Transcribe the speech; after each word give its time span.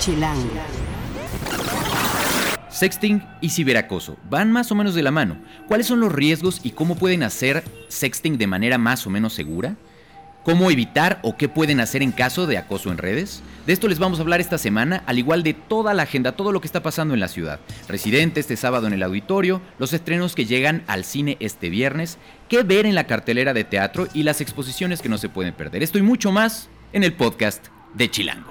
Chilango. 0.00 0.48
Sexting 2.70 3.22
y 3.42 3.50
ciberacoso 3.50 4.16
van 4.30 4.50
más 4.50 4.72
o 4.72 4.74
menos 4.74 4.94
de 4.94 5.02
la 5.02 5.10
mano. 5.10 5.36
¿Cuáles 5.68 5.88
son 5.88 6.00
los 6.00 6.10
riesgos 6.10 6.60
y 6.62 6.70
cómo 6.70 6.94
pueden 6.94 7.22
hacer 7.22 7.62
sexting 7.88 8.38
de 8.38 8.46
manera 8.46 8.78
más 8.78 9.06
o 9.06 9.10
menos 9.10 9.34
segura? 9.34 9.76
¿Cómo 10.42 10.70
evitar 10.70 11.20
o 11.22 11.36
qué 11.36 11.50
pueden 11.50 11.80
hacer 11.80 12.02
en 12.02 12.12
caso 12.12 12.46
de 12.46 12.56
acoso 12.56 12.90
en 12.90 12.96
redes? 12.96 13.42
De 13.66 13.74
esto 13.74 13.88
les 13.88 13.98
vamos 13.98 14.18
a 14.18 14.22
hablar 14.22 14.40
esta 14.40 14.56
semana, 14.56 15.02
al 15.04 15.18
igual 15.18 15.42
de 15.42 15.52
toda 15.52 15.92
la 15.92 16.04
agenda, 16.04 16.32
todo 16.32 16.50
lo 16.50 16.62
que 16.62 16.66
está 16.66 16.82
pasando 16.82 17.12
en 17.12 17.20
la 17.20 17.28
ciudad. 17.28 17.60
Residente 17.86 18.40
este 18.40 18.56
sábado 18.56 18.86
en 18.86 18.94
el 18.94 19.02
auditorio, 19.02 19.60
los 19.78 19.92
estrenos 19.92 20.34
que 20.34 20.46
llegan 20.46 20.82
al 20.86 21.04
cine 21.04 21.36
este 21.40 21.68
viernes, 21.68 22.16
qué 22.48 22.62
ver 22.62 22.86
en 22.86 22.94
la 22.94 23.06
cartelera 23.06 23.52
de 23.52 23.64
teatro 23.64 24.08
y 24.14 24.22
las 24.22 24.40
exposiciones 24.40 25.02
que 25.02 25.10
no 25.10 25.18
se 25.18 25.28
pueden 25.28 25.52
perder. 25.52 25.82
Esto 25.82 25.98
y 25.98 26.02
mucho 26.02 26.32
más 26.32 26.70
en 26.94 27.04
el 27.04 27.12
podcast 27.12 27.66
de 27.92 28.10
Chilango. 28.10 28.50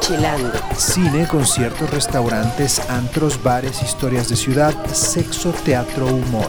Chilango. 0.00 0.52
Cine, 0.76 1.26
conciertos, 1.26 1.90
restaurantes, 1.90 2.78
antros, 2.88 3.42
bares, 3.42 3.82
historias 3.82 4.28
de 4.28 4.36
ciudad, 4.36 4.72
sexo, 4.86 5.52
teatro, 5.64 6.06
humor. 6.06 6.46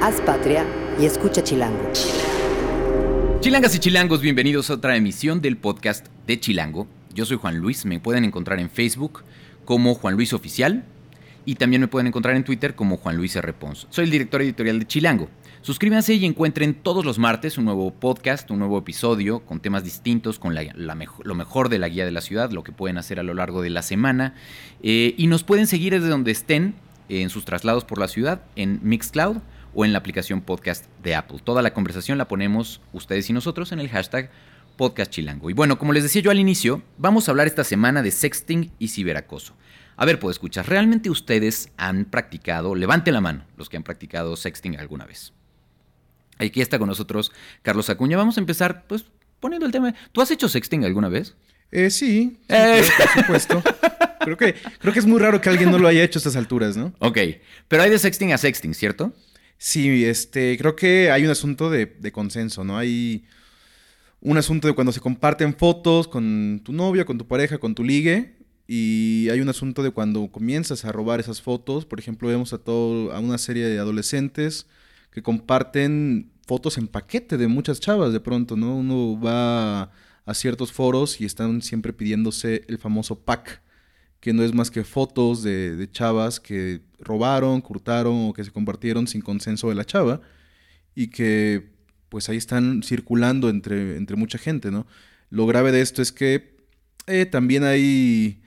Haz 0.00 0.20
patria 0.26 0.66
y 0.98 1.04
escucha 1.04 1.44
Chilango. 1.44 1.92
Chilangas 3.38 3.76
y 3.76 3.78
chilangos, 3.78 4.20
bienvenidos 4.20 4.68
a 4.70 4.74
otra 4.74 4.96
emisión 4.96 5.40
del 5.40 5.56
podcast 5.56 6.08
de 6.26 6.40
Chilango. 6.40 6.88
Yo 7.14 7.24
soy 7.24 7.36
Juan 7.36 7.58
Luis, 7.58 7.84
me 7.84 8.00
pueden 8.00 8.24
encontrar 8.24 8.58
en 8.58 8.68
Facebook 8.68 9.22
como 9.64 9.94
Juan 9.94 10.14
Luis 10.14 10.32
Oficial 10.32 10.84
y 11.44 11.54
también 11.54 11.82
me 11.82 11.88
pueden 11.88 12.08
encontrar 12.08 12.34
en 12.34 12.42
Twitter 12.42 12.74
como 12.74 12.96
Juan 12.96 13.16
Luis 13.16 13.36
R. 13.36 13.52
Pons. 13.52 13.86
Soy 13.90 14.06
el 14.06 14.10
director 14.10 14.42
editorial 14.42 14.80
de 14.80 14.86
Chilango. 14.86 15.28
Suscríbanse 15.62 16.14
y 16.14 16.26
encuentren 16.26 16.74
todos 16.74 17.04
los 17.04 17.20
martes 17.20 17.56
un 17.56 17.66
nuevo 17.66 17.92
podcast, 17.92 18.50
un 18.50 18.58
nuevo 18.58 18.78
episodio 18.78 19.46
con 19.46 19.60
temas 19.60 19.84
distintos, 19.84 20.40
con 20.40 20.56
la, 20.56 20.64
lo 20.74 21.34
mejor 21.36 21.68
de 21.68 21.78
la 21.78 21.88
guía 21.88 22.04
de 22.04 22.10
la 22.10 22.20
ciudad, 22.20 22.50
lo 22.50 22.64
que 22.64 22.72
pueden 22.72 22.98
hacer 22.98 23.20
a 23.20 23.22
lo 23.22 23.32
largo 23.32 23.62
de 23.62 23.70
la 23.70 23.82
semana. 23.82 24.34
Eh, 24.82 25.14
y 25.16 25.28
nos 25.28 25.44
pueden 25.44 25.68
seguir 25.68 25.92
desde 25.92 26.08
donde 26.08 26.32
estén 26.32 26.74
en 27.08 27.30
sus 27.30 27.44
traslados 27.44 27.84
por 27.84 27.98
la 27.98 28.08
ciudad, 28.08 28.42
en 28.56 28.80
Mixcloud 28.82 29.36
o 29.72 29.84
en 29.84 29.92
la 29.92 30.00
aplicación 30.00 30.40
podcast 30.40 30.86
de 31.00 31.14
Apple. 31.14 31.38
Toda 31.44 31.62
la 31.62 31.72
conversación 31.72 32.18
la 32.18 32.26
ponemos 32.26 32.80
ustedes 32.92 33.30
y 33.30 33.32
nosotros 33.32 33.70
en 33.70 33.78
el 33.78 33.88
hashtag 33.88 34.32
Podcast 34.76 35.12
Chilango. 35.12 35.48
Y 35.48 35.52
bueno, 35.52 35.78
como 35.78 35.92
les 35.92 36.02
decía 36.02 36.22
yo 36.22 36.32
al 36.32 36.40
inicio, 36.40 36.82
vamos 36.98 37.28
a 37.28 37.30
hablar 37.30 37.46
esta 37.46 37.62
semana 37.62 38.02
de 38.02 38.10
sexting 38.10 38.72
y 38.80 38.88
ciberacoso. 38.88 39.54
A 39.96 40.06
ver, 40.06 40.18
puedo 40.18 40.32
escuchar, 40.32 40.68
¿realmente 40.68 41.08
ustedes 41.08 41.70
han 41.76 42.06
practicado, 42.06 42.74
levante 42.74 43.12
la 43.12 43.20
mano 43.20 43.44
los 43.56 43.68
que 43.68 43.76
han 43.76 43.84
practicado 43.84 44.34
sexting 44.34 44.76
alguna 44.76 45.04
vez? 45.04 45.32
Aquí 46.38 46.60
está 46.60 46.78
con 46.78 46.88
nosotros 46.88 47.32
Carlos 47.62 47.88
Acuña. 47.90 48.16
Vamos 48.16 48.36
a 48.36 48.40
empezar, 48.40 48.84
pues, 48.86 49.04
poniendo 49.40 49.66
el 49.66 49.72
tema. 49.72 49.94
¿Tú 50.12 50.20
has 50.20 50.30
hecho 50.30 50.48
sexting 50.48 50.84
alguna 50.84 51.08
vez? 51.08 51.34
Eh, 51.70 51.90
sí, 51.90 52.38
sí, 52.38 52.38
Eh. 52.48 52.82
claro, 52.96 53.10
por 53.14 53.22
supuesto. 53.40 53.62
creo, 54.20 54.36
que, 54.36 54.54
creo 54.78 54.92
que 54.92 54.98
es 54.98 55.06
muy 55.06 55.18
raro 55.20 55.40
que 55.40 55.48
alguien 55.48 55.70
no 55.70 55.78
lo 55.78 55.88
haya 55.88 56.02
hecho 56.04 56.18
a 56.18 56.20
estas 56.20 56.36
alturas, 56.36 56.76
¿no? 56.76 56.92
Ok, 56.98 57.18
pero 57.68 57.82
hay 57.82 57.90
de 57.90 57.98
sexting 57.98 58.32
a 58.32 58.38
sexting, 58.38 58.74
¿cierto? 58.74 59.12
Sí, 59.58 60.04
este, 60.04 60.58
creo 60.58 60.74
que 60.76 61.10
hay 61.10 61.24
un 61.24 61.30
asunto 61.30 61.70
de, 61.70 61.86
de 61.86 62.12
consenso, 62.12 62.64
¿no? 62.64 62.76
Hay 62.76 63.24
un 64.20 64.36
asunto 64.36 64.68
de 64.68 64.74
cuando 64.74 64.92
se 64.92 65.00
comparten 65.00 65.54
fotos 65.54 66.08
con 66.08 66.60
tu 66.64 66.72
novia, 66.72 67.04
con 67.04 67.16
tu 67.18 67.26
pareja, 67.26 67.58
con 67.58 67.74
tu 67.74 67.84
ligue, 67.84 68.34
y 68.68 69.28
hay 69.30 69.40
un 69.40 69.48
asunto 69.48 69.82
de 69.82 69.90
cuando 69.90 70.28
comienzas 70.30 70.84
a 70.84 70.92
robar 70.92 71.20
esas 71.20 71.40
fotos. 71.42 71.84
Por 71.84 71.98
ejemplo, 71.98 72.28
vemos 72.28 72.52
a 72.52 72.58
todo, 72.58 73.12
a 73.12 73.18
una 73.20 73.38
serie 73.38 73.66
de 73.66 73.78
adolescentes 73.78 74.66
que 75.12 75.22
comparten 75.22 76.32
fotos 76.46 76.78
en 76.78 76.88
paquete 76.88 77.36
de 77.38 77.46
muchas 77.46 77.78
chavas 77.80 78.12
de 78.12 78.20
pronto, 78.20 78.56
¿no? 78.56 78.76
Uno 78.76 79.20
va 79.20 79.92
a 80.24 80.34
ciertos 80.34 80.72
foros 80.72 81.20
y 81.20 81.24
están 81.24 81.62
siempre 81.62 81.92
pidiéndose 81.92 82.64
el 82.68 82.78
famoso 82.78 83.20
pack, 83.20 83.62
que 84.20 84.32
no 84.32 84.42
es 84.42 84.54
más 84.54 84.70
que 84.70 84.84
fotos 84.84 85.42
de, 85.42 85.88
chavas 85.90 86.40
que 86.40 86.80
robaron, 86.98 87.60
curtaron 87.60 88.28
o 88.28 88.32
que 88.32 88.44
se 88.44 88.50
compartieron 88.50 89.06
sin 89.06 89.20
consenso 89.20 89.68
de 89.68 89.74
la 89.74 89.84
chava 89.84 90.20
y 90.94 91.08
que 91.08 91.72
pues 92.08 92.28
ahí 92.28 92.36
están 92.36 92.82
circulando 92.82 93.48
entre, 93.48 93.96
entre 93.96 94.16
mucha 94.16 94.38
gente, 94.38 94.70
¿no? 94.70 94.86
Lo 95.30 95.46
grave 95.46 95.72
de 95.72 95.80
esto 95.80 96.02
es 96.02 96.12
que 96.12 96.56
eh, 97.06 97.26
también 97.26 97.64
hay, 97.64 98.41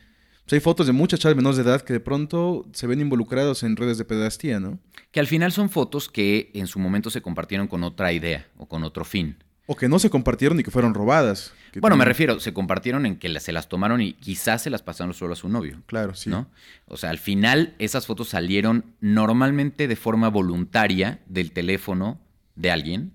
pues, 0.46 0.54
hay 0.54 0.60
fotos 0.60 0.88
de 0.88 0.94
muchas 0.94 1.20
chavas 1.20 1.36
menores 1.36 1.58
de 1.58 1.64
edad 1.64 1.82
que 1.82 1.94
de 1.94 2.00
pronto 2.00 2.66
se 2.74 2.88
ven 2.88 3.02
involucrados 3.02 3.64
en 3.64 3.76
redes 3.76 3.98
de 3.98 4.06
pedastía, 4.06 4.60
¿no? 4.60 4.80
Que 5.12 5.20
al 5.20 5.28
final 5.28 5.52
son 5.52 5.70
fotos 5.70 6.10
que 6.10 6.52
en 6.54 6.68
su 6.68 6.80
momento 6.80 7.10
se 7.10 7.22
compartieron 7.22 7.68
con 7.68 7.84
otra 7.84 8.12
idea 8.14 8.48
o 8.58 8.68
con 8.68 8.84
otro 8.84 9.06
fin. 9.06 9.38
O 9.68 9.76
que 9.76 9.90
no 9.90 9.98
se 9.98 10.12
compartieron 10.12 10.60
y 10.60 10.64
que 10.64 10.70
fueron 10.70 10.94
robadas. 10.94 11.52
que 11.72 11.80
Bueno, 11.80 11.98
me 11.98 12.06
refiero, 12.06 12.40
se 12.40 12.54
compartieron 12.54 13.06
en 13.08 13.18
que 13.18 13.28
la- 13.30 13.40
se 13.40 13.52
las 13.52 13.68
tomaron 13.68 14.00
y 14.00 14.14
quizás 14.14 14.62
se 14.62 14.70
las 14.70 14.84
pasaron 14.84 15.14
solo 15.16 15.34
a 15.34 15.36
su 15.36 15.50
novio. 15.50 15.82
Claro, 15.88 16.14
sí. 16.14 16.30
¿no? 16.30 16.48
O 16.88 16.96
sea, 16.98 17.10
al 17.10 17.18
final 17.18 17.74
esas 17.80 18.06
fotos 18.06 18.30
salieron 18.30 18.86
normalmente 19.02 19.88
de 19.88 19.96
forma 19.96 20.30
voluntaria 20.30 21.20
del 21.26 21.52
teléfono 21.52 22.22
de 22.56 22.70
alguien, 22.72 23.14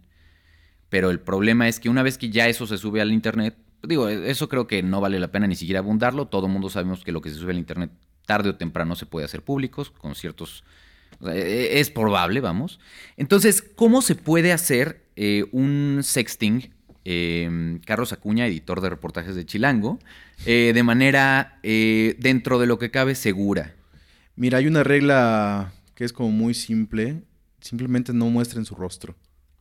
pero 0.88 1.10
el 1.10 1.20
problema 1.20 1.68
es 1.68 1.78
que 1.78 1.88
una 1.88 2.02
vez 2.02 2.18
que 2.18 2.30
ya 2.30 2.48
eso 2.48 2.66
se 2.66 2.76
sube 2.78 3.00
al 3.00 3.12
internet, 3.12 3.56
digo, 3.82 4.08
eso 4.08 4.48
creo 4.48 4.66
que 4.66 4.82
no 4.82 5.00
vale 5.00 5.18
la 5.18 5.32
pena 5.32 5.46
ni 5.46 5.56
siquiera 5.56 5.80
abundarlo, 5.80 6.28
todo 6.28 6.46
el 6.46 6.52
mundo 6.52 6.68
sabemos 6.70 7.04
que 7.04 7.12
lo 7.12 7.20
que 7.20 7.30
se 7.30 7.36
sube 7.36 7.52
al 7.52 7.58
internet 7.58 7.90
tarde 8.26 8.50
o 8.50 8.56
temprano 8.56 8.94
se 8.94 9.06
puede 9.06 9.24
hacer 9.24 9.42
públicos 9.42 9.90
con 9.90 10.14
ciertos... 10.14 10.64
o 11.20 11.24
sea, 11.26 11.34
e- 11.34 11.80
es 11.80 11.90
probable, 11.90 12.40
vamos. 12.40 12.78
Entonces, 13.16 13.62
¿cómo 13.62 14.02
se 14.02 14.14
puede 14.14 14.52
hacer 14.52 15.04
eh, 15.16 15.44
un 15.52 16.00
sexting? 16.02 16.74
eh, 17.04 17.80
Carlos 17.84 18.12
Acuña, 18.12 18.46
editor 18.46 18.80
de 18.80 18.90
reportajes 18.90 19.34
de 19.34 19.46
Chilango, 19.46 19.98
eh, 20.46 20.72
de 20.74 20.82
manera 20.82 21.58
eh, 21.62 22.16
dentro 22.18 22.58
de 22.58 22.66
lo 22.66 22.78
que 22.78 22.90
cabe 22.90 23.14
segura. 23.14 23.74
Mira, 24.36 24.58
hay 24.58 24.66
una 24.66 24.84
regla 24.84 25.72
que 25.94 26.04
es 26.04 26.12
como 26.12 26.30
muy 26.30 26.54
simple. 26.54 27.22
Simplemente 27.60 28.12
no 28.12 28.26
muestren 28.26 28.64
su 28.64 28.74
rostro. 28.74 29.16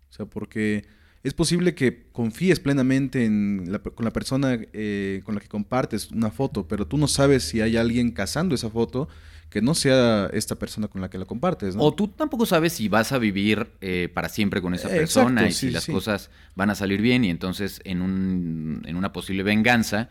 O 0.09 0.13
sea, 0.13 0.25
porque 0.25 0.85
es 1.23 1.33
posible 1.33 1.75
que 1.75 2.05
confíes 2.11 2.59
plenamente 2.59 3.25
en 3.25 3.65
la- 3.71 3.79
con 3.79 4.05
la 4.05 4.11
persona 4.11 4.57
eh, 4.73 5.21
con 5.25 5.35
la 5.35 5.41
que 5.41 5.47
compartes 5.47 6.11
una 6.11 6.31
foto, 6.31 6.67
pero 6.67 6.87
tú 6.87 6.97
no 6.97 7.07
sabes 7.07 7.43
si 7.43 7.61
hay 7.61 7.75
alguien 7.77 8.11
cazando 8.11 8.55
esa 8.55 8.69
foto 8.69 9.09
que 9.49 9.61
no 9.61 9.73
sea 9.73 10.29
esta 10.31 10.55
persona 10.55 10.87
con 10.87 11.01
la 11.01 11.09
que 11.09 11.17
la 11.17 11.25
compartes, 11.25 11.75
¿no? 11.75 11.81
O 11.83 11.93
tú 11.93 12.07
tampoco 12.07 12.45
sabes 12.45 12.71
si 12.73 12.87
vas 12.87 13.11
a 13.11 13.17
vivir 13.17 13.67
eh, 13.81 14.07
para 14.13 14.29
siempre 14.29 14.61
con 14.61 14.75
esa 14.75 14.87
persona 14.89 15.41
exacto, 15.41 15.49
y 15.49 15.53
si 15.53 15.71
las 15.71 15.83
sí. 15.85 15.91
cosas 15.91 16.29
van 16.55 16.69
a 16.69 16.75
salir 16.75 17.01
bien 17.01 17.23
y 17.25 17.29
entonces 17.31 17.81
en, 17.83 18.01
un, 18.03 18.83
en 18.85 18.95
una 18.95 19.11
posible 19.11 19.41
venganza, 19.41 20.09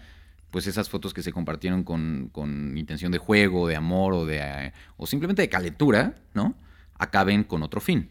pues 0.50 0.66
esas 0.66 0.88
fotos 0.88 1.14
que 1.14 1.22
se 1.22 1.30
compartieron 1.32 1.84
con, 1.84 2.30
con 2.32 2.76
intención 2.76 3.12
de 3.12 3.18
juego, 3.18 3.68
de 3.68 3.76
amor 3.76 4.12
o, 4.14 4.26
de, 4.26 4.38
eh, 4.42 4.72
o 4.96 5.06
simplemente 5.06 5.42
de 5.42 5.48
calentura, 5.48 6.16
¿no? 6.34 6.56
Acaben 6.98 7.44
con 7.44 7.62
otro 7.62 7.80
fin. 7.80 8.08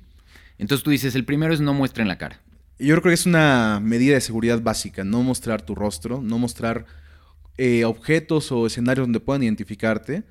Entonces 0.57 0.83
tú 0.83 0.91
dices, 0.91 1.13
el 1.15 1.25
primero 1.25 1.53
es 1.53 1.59
no 1.59 1.73
muestren 1.73 2.07
la 2.07 2.17
cara. 2.17 2.39
Yo 2.79 2.95
creo 2.95 3.01
que 3.11 3.13
es 3.13 3.25
una 3.25 3.79
medida 3.81 4.13
de 4.15 4.21
seguridad 4.21 4.61
básica, 4.61 5.03
no 5.03 5.23
mostrar 5.23 5.61
tu 5.63 5.73
rostro, 5.75 6.21
no 6.21 6.37
mostrar 6.37 6.85
eh, 7.57 7.85
objetos 7.85 8.51
o 8.51 8.67
escenarios 8.67 9.05
donde 9.07 9.19
puedan 9.19 9.43
identificarte. 9.43 10.23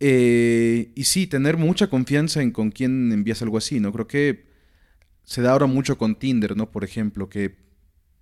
Eh, 0.00 0.92
y 0.94 1.04
sí, 1.04 1.26
tener 1.26 1.56
mucha 1.56 1.86
confianza 1.88 2.42
en 2.42 2.50
con 2.50 2.70
quién 2.70 3.10
envías 3.12 3.40
algo 3.40 3.56
así, 3.56 3.80
¿no? 3.80 3.92
Creo 3.92 4.06
que 4.06 4.46
se 5.24 5.40
da 5.40 5.52
ahora 5.52 5.66
mucho 5.66 5.96
con 5.96 6.14
Tinder, 6.18 6.56
¿no? 6.56 6.70
Por 6.70 6.84
ejemplo, 6.84 7.28
que 7.30 7.56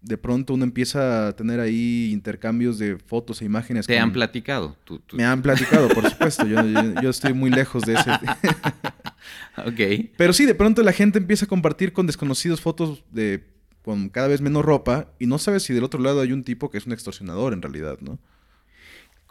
de 0.00 0.16
pronto 0.18 0.54
uno 0.54 0.64
empieza 0.64 1.28
a 1.28 1.34
tener 1.34 1.58
ahí 1.60 2.10
intercambios 2.12 2.78
de 2.78 2.98
fotos 2.98 3.42
e 3.42 3.46
imágenes. 3.46 3.86
Te 3.86 3.94
con- 3.94 4.02
han 4.04 4.12
platicado. 4.12 4.76
Tú- 4.84 5.00
tú- 5.00 5.16
Me 5.16 5.24
han 5.24 5.42
platicado, 5.42 5.88
por 5.88 6.08
supuesto. 6.08 6.46
Yo, 6.46 6.62
yo- 6.64 7.00
yo 7.02 7.10
estoy 7.10 7.32
muy 7.32 7.50
lejos 7.50 7.82
de 7.82 7.94
ese. 7.94 8.10
Ok. 9.56 10.10
Pero 10.16 10.32
sí, 10.32 10.46
de 10.46 10.54
pronto 10.54 10.82
la 10.82 10.92
gente 10.92 11.18
empieza 11.18 11.44
a 11.44 11.48
compartir 11.48 11.92
con 11.92 12.06
desconocidos 12.06 12.60
fotos 12.60 13.04
de 13.10 13.44
con 13.82 14.08
cada 14.08 14.28
vez 14.28 14.40
menos 14.40 14.64
ropa 14.64 15.08
y 15.18 15.26
no 15.26 15.38
sabes 15.38 15.62
si 15.62 15.74
del 15.74 15.84
otro 15.84 16.00
lado 16.00 16.22
hay 16.22 16.32
un 16.32 16.42
tipo 16.42 16.70
que 16.70 16.78
es 16.78 16.86
un 16.86 16.92
extorsionador 16.92 17.52
en 17.52 17.60
realidad, 17.60 17.98
¿no? 18.00 18.18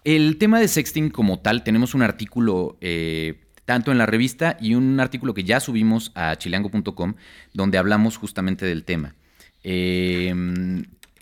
El 0.03 0.37
tema 0.37 0.59
de 0.59 0.67
sexting 0.67 1.09
como 1.09 1.39
tal, 1.39 1.63
tenemos 1.63 1.95
un 1.95 2.03
artículo 2.03 2.77
eh, 2.81 3.41
tanto 3.65 3.91
en 3.91 3.97
la 3.97 4.05
revista 4.05 4.57
y 4.59 4.75
un 4.75 4.99
artículo 4.99 5.33
que 5.33 5.43
ya 5.43 5.59
subimos 5.59 6.11
a 6.13 6.35
chilango.com 6.35 7.15
donde 7.53 7.77
hablamos 7.77 8.17
justamente 8.17 8.65
del 8.65 8.83
tema. 8.83 9.15
Eh, 9.63 10.29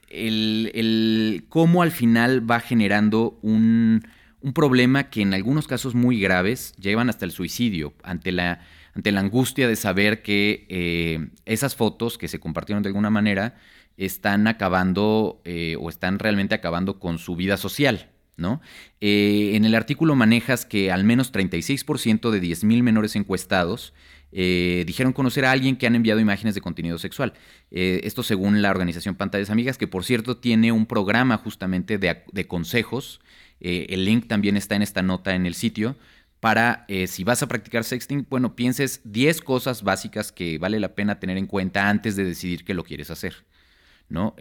el, 0.09 0.71
el 0.73 1.45
cómo 1.47 1.83
al 1.83 1.91
final 1.91 2.49
va 2.49 2.59
generando 2.59 3.37
un, 3.41 4.03
un 4.41 4.53
problema 4.53 5.09
que 5.09 5.21
en 5.21 5.33
algunos 5.33 5.67
casos 5.67 5.95
muy 5.95 6.19
graves 6.19 6.73
llevan 6.77 7.09
hasta 7.09 7.25
el 7.25 7.31
suicidio 7.31 7.93
ante 8.03 8.31
la, 8.31 8.61
ante 8.93 9.11
la 9.11 9.19
angustia 9.19 9.67
de 9.67 9.75
saber 9.75 10.21
que 10.21 10.65
eh, 10.69 11.29
esas 11.45 11.75
fotos 11.75 12.17
que 12.17 12.27
se 12.27 12.39
compartieron 12.39 12.83
de 12.83 12.89
alguna 12.89 13.09
manera 13.09 13.55
están 13.97 14.47
acabando 14.47 15.41
eh, 15.45 15.75
o 15.79 15.89
están 15.89 16.19
realmente 16.19 16.55
acabando 16.55 16.99
con 16.99 17.19
su 17.19 17.35
vida 17.35 17.57
social. 17.57 18.09
¿no? 18.37 18.61
Eh, 19.01 19.51
en 19.53 19.65
el 19.65 19.75
artículo 19.75 20.15
manejas 20.15 20.65
que 20.65 20.91
al 20.91 21.03
menos 21.03 21.31
36% 21.31 22.31
de 22.31 22.41
10.000 22.41 22.81
menores 22.81 23.15
encuestados 23.15 23.93
eh, 24.31 24.83
dijeron 24.87 25.13
conocer 25.13 25.45
a 25.45 25.51
alguien 25.51 25.75
que 25.75 25.87
han 25.87 25.95
enviado 25.95 26.19
imágenes 26.19 26.55
de 26.55 26.61
contenido 26.61 26.97
sexual. 26.97 27.33
Eh, 27.69 28.01
esto 28.03 28.23
según 28.23 28.61
la 28.61 28.69
organización 28.69 29.15
Pantallas 29.15 29.49
Amigas, 29.49 29.77
que 29.77 29.87
por 29.87 30.03
cierto 30.03 30.37
tiene 30.37 30.71
un 30.71 30.85
programa 30.85 31.37
justamente 31.37 31.97
de, 31.97 32.23
de 32.31 32.47
consejos. 32.47 33.21
Eh, 33.59 33.87
el 33.89 34.05
link 34.05 34.27
también 34.27 34.57
está 34.57 34.75
en 34.75 34.81
esta 34.81 35.01
nota 35.01 35.35
en 35.35 35.45
el 35.45 35.53
sitio. 35.53 35.95
Para 36.39 36.87
si 37.05 37.23
vas 37.23 37.43
a 37.43 37.47
practicar 37.47 37.83
sexting, 37.83 38.25
bueno, 38.27 38.55
pienses 38.55 39.01
10 39.03 39.41
cosas 39.41 39.83
básicas 39.83 40.31
que 40.31 40.57
vale 40.57 40.79
la 40.79 40.95
pena 40.95 41.19
tener 41.19 41.37
en 41.37 41.45
cuenta 41.45 41.87
antes 41.87 42.15
de 42.15 42.23
decidir 42.23 42.65
que 42.65 42.73
lo 42.73 42.83
quieres 42.83 43.11
hacer. 43.11 43.45
¿no? 44.09 44.35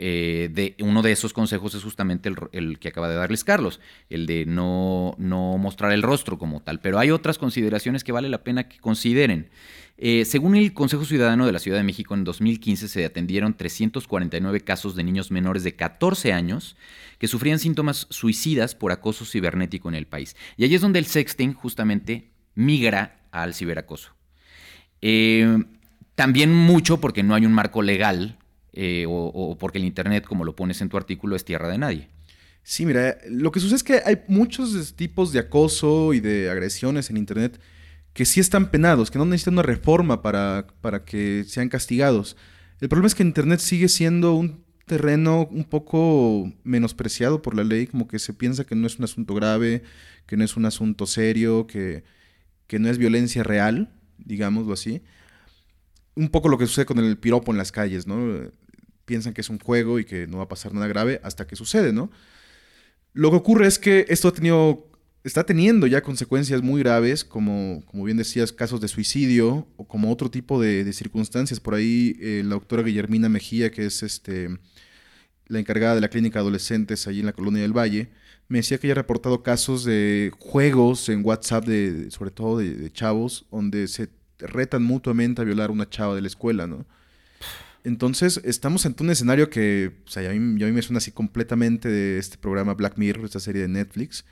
Uno 0.81 1.03
de 1.03 1.13
esos 1.13 1.35
consejos 1.35 1.75
es 1.75 1.83
justamente 1.85 2.33
el, 2.53 2.79
que 2.79 2.89
acaba 2.89 3.07
de 3.11 3.17
darles 3.17 3.45
Carlos, 3.45 3.81
el 4.09 4.25
de 4.25 4.47
no, 4.47 5.15
no, 5.19 5.59
mostrar 5.59 5.93
el 5.93 6.01
rostro 6.01 6.39
como 6.39 6.63
tal. 6.63 6.81
Pero 6.81 6.99
hay 6.99 7.11
otras 7.11 7.37
consideraciones 7.37 8.03
que 8.03 8.13
vale 8.13 8.31
la 8.31 8.45
pena 8.45 8.67
que 8.67 8.79
consideren. 8.79 9.51
Eh, 10.03 10.25
según 10.25 10.57
el 10.57 10.73
Consejo 10.73 11.05
Ciudadano 11.05 11.45
de 11.45 11.53
la 11.53 11.59
Ciudad 11.59 11.77
de 11.77 11.85
México, 11.85 12.15
en 12.15 12.25
2015 12.25 12.89
se 12.89 13.05
atendieron 13.05 13.55
349 13.55 14.63
casos 14.63 14.97
de 14.97 15.05
niños 15.05 15.31
menores 15.31 15.63
de 15.63 15.77
14 15.77 16.33
años 16.33 16.75
que 17.19 17.29
sufrían 17.29 17.59
síntomas 17.59 18.07
suicidas 18.09 18.75
por 18.75 18.93
acoso 18.93 19.27
cibernético 19.27 19.91
en 19.91 19.95
el 19.95 20.07
país. 20.07 20.37
Y 20.57 20.65
ahí 20.65 20.75
es 20.75 20.81
donde 20.81 21.01
el 21.01 21.05
sexting 21.05 21.53
justamente 21.53 22.31
migra 22.55 23.21
al 23.31 23.53
ciberacoso. 23.53 24.13
Eh, 25.03 25.65
también 26.15 26.51
mucho 26.51 26.99
porque 26.99 27.23
no 27.23 27.35
hay 27.35 27.45
un 27.45 27.53
marco 27.53 27.83
legal 27.83 28.39
eh, 28.73 29.05
o, 29.07 29.59
porque 29.61 29.77
el 29.77 29.85
Internet, 29.85 30.25
como 30.25 30.45
lo 30.47 30.57
pones 30.57 30.81
en 30.81 30.89
tu 30.89 30.97
artículo, 30.97 31.37
es 31.37 31.45
tierra 31.45 31.69
de 31.69 31.77
nadie. 31.77 32.09
Sí, 32.63 32.87
mira, 32.87 33.19
lo 33.29 33.53
que 33.53 33.61
sucede 33.61 33.77
es 33.77 33.83
que 33.83 34.01
hay 34.03 34.23
muchos 34.29 34.95
tipos 34.97 35.31
de 35.31 35.41
acoso 35.41 36.15
y 36.15 36.21
de 36.21 36.49
agresiones 36.49 37.11
en 37.11 37.19
Internet 37.19 37.61
que 38.13 38.25
sí 38.25 38.41
están 38.41 38.71
penados, 38.71 39.11
que 39.11 39.19
no 39.19 39.25
necesitan 39.25 39.55
una 39.55 39.63
reforma 39.63 40.23
para, 40.23 40.67
para 40.81 41.05
que 41.05 41.45
sean 41.47 41.69
castigados. 41.69 42.37
El 42.81 42.89
problema 42.89 43.07
es 43.07 43.15
que 43.15 43.23
Internet 43.23 43.61
sigue 43.61 43.89
siendo 43.89 44.35
un 44.35 44.65
terreno 44.87 45.47
un 45.51 45.65
poco 45.65 46.53
menospreciado 46.65 47.43
por 47.43 47.55
la 47.55 47.63
ley, 47.63 47.87
como 47.87 48.09
que 48.09 48.19
se 48.19 48.35
piensa 48.35 48.65
que 48.65 48.75
no 48.75 48.87
es 48.87 48.99
un 48.99 49.05
asunto 49.05 49.35
grave, 49.35 49.83
que 50.27 50.37
no 50.37 50.45
es 50.45 50.57
un 50.57 50.65
asunto 50.67 51.07
serio, 51.07 51.67
que, 51.67 52.05
que 52.67 52.79
no 52.79 52.89
es 52.89 52.99
violencia 52.99 53.43
real, 53.43 53.93
digámoslo 54.19 54.73
así. 54.73 55.03
Un 56.17 56.29
poco 56.29 56.49
lo 56.49 56.59
que 56.59 56.67
sucede 56.67 56.87
con 56.87 56.99
el 56.99 57.19
piropo 57.19 57.53
en 57.53 57.59
las 57.59 57.71
calles, 57.71 58.07
¿no? 58.07 58.51
piensan 59.11 59.35
que 59.35 59.41
es 59.41 59.51
un 59.51 59.59
juego 59.59 59.99
y 59.99 60.05
que 60.05 60.29
no 60.29 60.37
va 60.37 60.45
a 60.45 60.49
pasar 60.49 60.73
nada 60.73 60.87
grave 60.87 61.21
hasta 61.25 61.45
que 61.45 61.57
sucede, 61.57 61.93
¿no? 61.93 62.13
Lo 63.13 63.31
que 63.31 63.39
ocurre 63.39 63.67
es 63.67 63.81
que 63.81 64.07
esto 64.09 64.29
ha 64.29 64.33
tenido, 64.33 64.89
está 65.25 65.45
teniendo 65.45 65.87
ya 65.87 66.03
consecuencias 66.03 66.63
muy 66.63 66.81
graves, 66.83 67.25
como, 67.25 67.83
como 67.87 68.05
bien 68.05 68.17
decías, 68.17 68.53
casos 68.53 68.81
de 68.81 68.89
suicidio 68.89 69.67
o 69.77 69.87
como 69.87 70.11
otro 70.11 70.31
tipo 70.31 70.61
de, 70.61 70.91
circunstancias. 70.93 71.61
Por 71.61 71.75
ahí 71.75 72.17
eh, 72.21 72.43
la 72.45 72.55
doctora 72.55 72.83
Guillermina 72.83 73.29
Mejía, 73.29 73.71
que 73.71 73.87
es 73.87 74.03
este, 74.03 74.49
la 75.47 75.59
encargada 75.59 75.95
de 75.95 76.01
la 76.01 76.09
clínica 76.09 76.39
de 76.39 76.43
adolescentes 76.43 77.07
allí 77.07 77.21
en 77.21 77.27
la 77.27 77.33
colonia 77.33 77.63
del 77.63 77.77
Valle, 77.77 78.11
me 78.49 78.59
decía 78.59 78.79
que 78.79 78.87
ella 78.87 78.95
ha 78.95 79.03
reportado 79.03 79.43
casos 79.43 79.85
de 79.85 80.33
juegos 80.39 81.09
en 81.09 81.25
WhatsApp, 81.25 81.67
de, 81.67 82.11
sobre 82.11 82.31
todo 82.31 82.59
de, 82.59 82.75
de 82.75 82.93
chavos, 82.93 83.47
donde 83.51 83.87
se 83.87 84.09
retan 84.39 84.83
mutuamente 84.83 85.43
a 85.43 85.45
violar 85.45 85.71
a 85.71 85.73
una 85.73 85.89
chava 85.89 86.15
de 86.15 86.23
la 86.23 86.27
escuela, 86.27 86.67
¿no? 86.67 86.87
Entonces, 87.83 88.41
estamos 88.45 88.85
ante 88.85 89.03
un 89.03 89.11
escenario 89.11 89.49
que, 89.49 89.93
o 90.07 90.11
sea, 90.11 90.29
a 90.31 90.35
mí, 90.35 90.39
me 90.39 90.83
suena 90.83 90.99
así 90.99 91.13
completamente 91.13 91.89
de 91.89 92.19
este 92.19 92.37
programa 92.37 92.75
Black 92.75 92.99
Mirror, 92.99 93.25
esta 93.25 93.41
serie 93.41 93.63
de 93.63 93.69
Netflix, 93.69 94.25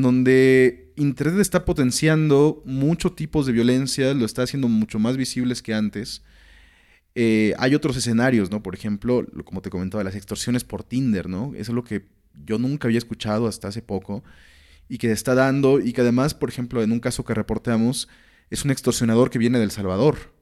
donde 0.00 0.92
Internet 0.96 1.40
está 1.40 1.64
potenciando 1.64 2.62
muchos 2.64 3.16
tipos 3.16 3.46
de 3.46 3.52
violencia, 3.52 4.14
lo 4.14 4.24
está 4.24 4.42
haciendo 4.42 4.68
mucho 4.68 4.98
más 4.98 5.16
visibles 5.16 5.62
que 5.62 5.74
antes. 5.74 6.22
Eh, 7.14 7.54
hay 7.58 7.74
otros 7.74 7.96
escenarios, 7.96 8.50
¿no? 8.50 8.62
Por 8.62 8.74
ejemplo, 8.74 9.26
como 9.44 9.60
te 9.60 9.70
comentaba, 9.70 10.04
las 10.04 10.14
extorsiones 10.14 10.64
por 10.64 10.84
Tinder, 10.84 11.28
¿no? 11.28 11.52
Eso 11.54 11.72
es 11.72 11.74
lo 11.74 11.84
que 11.84 12.06
yo 12.44 12.58
nunca 12.58 12.88
había 12.88 12.98
escuchado 12.98 13.46
hasta 13.46 13.68
hace 13.68 13.82
poco 13.82 14.24
y 14.88 14.98
que 14.98 15.12
está 15.12 15.34
dando 15.34 15.80
y 15.80 15.92
que 15.92 16.00
además, 16.00 16.34
por 16.34 16.48
ejemplo, 16.48 16.82
en 16.82 16.92
un 16.92 17.00
caso 17.00 17.24
que 17.24 17.34
reportamos, 17.34 18.08
es 18.50 18.64
un 18.64 18.70
extorsionador 18.70 19.30
que 19.30 19.38
viene 19.38 19.58
del 19.58 19.70
Salvador 19.70 20.32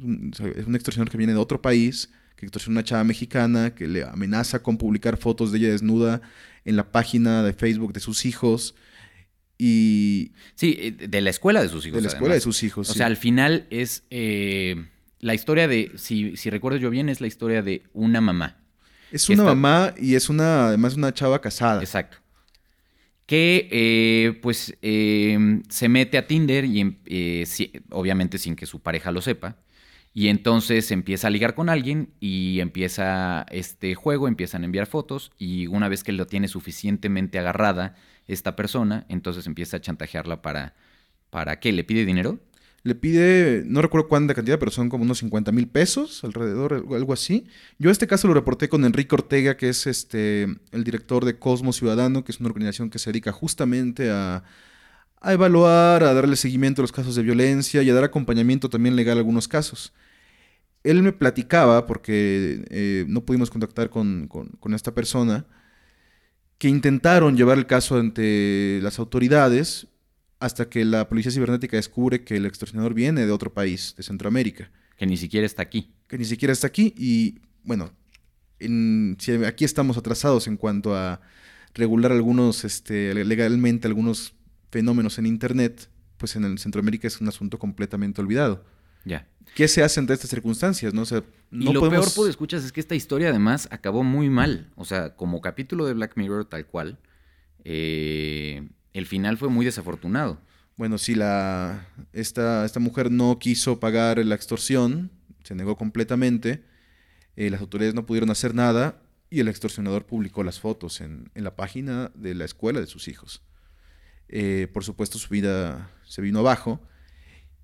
es 0.00 0.66
un 0.66 0.74
extorsionador 0.74 1.10
que 1.10 1.18
viene 1.18 1.32
de 1.32 1.38
otro 1.38 1.60
país, 1.60 2.10
que 2.36 2.46
extorsiona 2.46 2.78
a 2.78 2.80
una 2.80 2.84
chava 2.84 3.04
mexicana, 3.04 3.74
que 3.74 3.86
le 3.86 4.04
amenaza 4.04 4.62
con 4.62 4.78
publicar 4.78 5.16
fotos 5.16 5.52
de 5.52 5.58
ella 5.58 5.70
desnuda 5.70 6.22
en 6.64 6.76
la 6.76 6.90
página 6.90 7.42
de 7.42 7.52
Facebook 7.52 7.92
de 7.92 8.00
sus 8.00 8.24
hijos. 8.24 8.74
Y. 9.62 10.32
Sí, 10.54 10.74
eh, 10.80 10.92
de 10.92 11.20
la 11.20 11.28
escuela 11.28 11.60
de 11.60 11.68
sus 11.68 11.84
hijos. 11.84 11.96
De 11.98 12.02
la 12.02 12.08
escuela 12.08 12.34
de 12.34 12.40
sus 12.40 12.62
hijos. 12.62 12.88
O 12.88 12.94
sea, 12.94 13.04
al 13.04 13.18
final 13.18 13.66
es. 13.68 14.04
Eh, 14.08 14.86
la 15.18 15.34
historia 15.34 15.68
de. 15.68 15.92
Si, 15.96 16.34
si 16.38 16.48
recuerdo 16.48 16.78
yo 16.78 16.88
bien, 16.88 17.10
es 17.10 17.20
la 17.20 17.26
historia 17.26 17.60
de 17.60 17.82
una 17.92 18.22
mamá. 18.22 18.56
Es 19.12 19.28
una 19.28 19.44
mamá 19.44 19.94
y 19.98 20.14
es 20.14 20.30
una. 20.30 20.68
Además, 20.68 20.96
una 20.96 21.12
chava 21.12 21.42
casada. 21.42 21.80
Exacto 21.80 22.16
que 23.26 23.68
eh, 23.70 24.40
pues 24.42 24.76
se 24.80 25.88
mete 25.88 26.18
a 26.18 26.26
Tinder 26.26 26.64
y 26.64 26.80
em, 26.80 26.96
obviamente 27.90 28.38
sin 28.38 28.56
que 28.56 28.66
su 28.66 28.80
pareja 28.80 29.12
lo 29.12 29.22
sepa 29.22 29.56
y 30.12 30.28
entonces 30.28 30.90
empieza 30.90 31.28
a 31.28 31.30
ligar 31.30 31.54
con 31.54 31.68
alguien 31.68 32.12
y 32.18 32.58
empieza 32.60 33.46
este 33.50 33.94
juego, 33.94 34.26
empiezan 34.26 34.62
a 34.62 34.64
enviar 34.64 34.86
fotos 34.86 35.30
y 35.38 35.68
una 35.68 35.88
vez 35.88 36.02
que 36.02 36.12
lo 36.12 36.26
tiene 36.26 36.48
suficientemente 36.48 37.38
agarrada 37.38 37.94
esta 38.32 38.56
persona, 38.56 39.06
entonces 39.08 39.46
empieza 39.46 39.76
a 39.76 39.80
chantajearla 39.80 40.42
para, 40.42 40.74
¿para 41.30 41.60
qué? 41.60 41.72
¿Le 41.72 41.84
pide 41.84 42.04
dinero? 42.04 42.38
Le 42.82 42.94
pide, 42.94 43.62
no 43.66 43.82
recuerdo 43.82 44.08
cuánta 44.08 44.34
cantidad, 44.34 44.58
pero 44.58 44.70
son 44.70 44.88
como 44.88 45.04
unos 45.04 45.18
50 45.18 45.52
mil 45.52 45.68
pesos 45.68 46.24
alrededor, 46.24 46.86
algo 46.94 47.12
así. 47.12 47.46
Yo 47.78 47.90
este 47.90 48.06
caso 48.06 48.26
lo 48.26 48.34
reporté 48.34 48.68
con 48.70 48.84
Enrique 48.84 49.14
Ortega, 49.14 49.56
que 49.56 49.68
es 49.68 49.86
este, 49.86 50.44
el 50.72 50.84
director 50.84 51.24
de 51.26 51.38
Cosmo 51.38 51.72
Ciudadano, 51.74 52.24
que 52.24 52.32
es 52.32 52.40
una 52.40 52.48
organización 52.48 52.88
que 52.88 52.98
se 52.98 53.10
dedica 53.10 53.32
justamente 53.32 54.10
a, 54.10 54.44
a 55.20 55.32
evaluar, 55.32 56.02
a 56.04 56.14
darle 56.14 56.36
seguimiento 56.36 56.80
a 56.80 56.84
los 56.84 56.92
casos 56.92 57.14
de 57.14 57.22
violencia 57.22 57.82
y 57.82 57.90
a 57.90 57.94
dar 57.94 58.04
acompañamiento 58.04 58.70
también 58.70 58.96
legal 58.96 59.18
a 59.18 59.20
algunos 59.20 59.48
casos. 59.48 59.92
Él 60.82 61.02
me 61.02 61.12
platicaba, 61.12 61.86
porque 61.86 62.64
eh, 62.70 63.04
no 63.06 63.24
pudimos 63.24 63.50
contactar 63.50 63.90
con, 63.90 64.28
esta 64.74 64.94
persona, 64.94 65.46
que 66.60 66.68
intentaron 66.68 67.38
llevar 67.38 67.56
el 67.56 67.66
caso 67.66 67.96
ante 67.96 68.80
las 68.82 68.98
autoridades 68.98 69.86
hasta 70.40 70.68
que 70.68 70.84
la 70.84 71.08
policía 71.08 71.32
cibernética 71.32 71.78
descubre 71.78 72.22
que 72.22 72.36
el 72.36 72.44
extorsionador 72.44 72.92
viene 72.92 73.24
de 73.24 73.32
otro 73.32 73.54
país, 73.54 73.94
de 73.96 74.02
Centroamérica. 74.02 74.70
Que 74.98 75.06
ni 75.06 75.16
siquiera 75.16 75.46
está 75.46 75.62
aquí. 75.62 75.94
Que 76.06 76.18
ni 76.18 76.26
siquiera 76.26 76.52
está 76.52 76.66
aquí. 76.66 76.92
Y 76.98 77.38
bueno, 77.64 77.90
si 78.58 79.32
aquí 79.46 79.64
estamos 79.64 79.96
atrasados 79.96 80.48
en 80.48 80.58
cuanto 80.58 80.94
a 80.94 81.22
regular 81.72 82.12
algunos, 82.12 82.66
este, 82.66 83.14
legalmente 83.24 83.88
algunos 83.88 84.34
fenómenos 84.70 85.18
en 85.18 85.24
Internet, 85.24 85.88
pues 86.18 86.36
en 86.36 86.44
el 86.44 86.58
Centroamérica 86.58 87.08
es 87.08 87.22
un 87.22 87.28
asunto 87.28 87.58
completamente 87.58 88.20
olvidado. 88.20 88.66
Ya. 89.04 89.26
¿Qué 89.54 89.68
se 89.68 89.82
hace 89.82 90.00
ante 90.00 90.12
estas 90.12 90.30
circunstancias? 90.30 90.94
¿no? 90.94 91.02
y 91.50 91.72
lo 91.72 91.88
peor, 91.88 92.12
por 92.14 92.28
escuchas, 92.28 92.64
es 92.64 92.72
que 92.72 92.80
esta 92.80 92.94
historia 92.94 93.30
además 93.30 93.68
acabó 93.70 94.02
muy 94.04 94.30
mal. 94.30 94.70
O 94.76 94.84
sea, 94.84 95.16
como 95.16 95.40
capítulo 95.40 95.86
de 95.86 95.94
Black 95.94 96.16
Mirror 96.16 96.44
tal 96.44 96.66
cual, 96.66 96.98
eh, 97.64 98.68
el 98.92 99.06
final 99.06 99.38
fue 99.38 99.48
muy 99.48 99.64
desafortunado. 99.64 100.40
Bueno, 100.76 100.98
si 100.98 101.14
la, 101.14 101.88
esta, 102.12 102.64
esta 102.64 102.80
mujer 102.80 103.10
no 103.10 103.38
quiso 103.38 103.80
pagar 103.80 104.24
la 104.24 104.34
extorsión, 104.34 105.10
se 105.42 105.54
negó 105.54 105.76
completamente, 105.76 106.64
eh, 107.36 107.50
las 107.50 107.60
autoridades 107.60 107.94
no 107.94 108.06
pudieron 108.06 108.30
hacer 108.30 108.54
nada 108.54 109.02
y 109.28 109.40
el 109.40 109.48
extorsionador 109.48 110.06
publicó 110.06 110.42
las 110.42 110.60
fotos 110.60 111.00
en, 111.00 111.30
en 111.34 111.44
la 111.44 111.56
página 111.56 112.10
de 112.14 112.34
la 112.34 112.44
escuela 112.44 112.80
de 112.80 112.86
sus 112.86 113.08
hijos. 113.08 113.42
Eh, 114.32 114.68
por 114.72 114.84
supuesto, 114.84 115.18
su 115.18 115.28
vida 115.28 115.90
se 116.04 116.22
vino 116.22 116.38
abajo. 116.38 116.80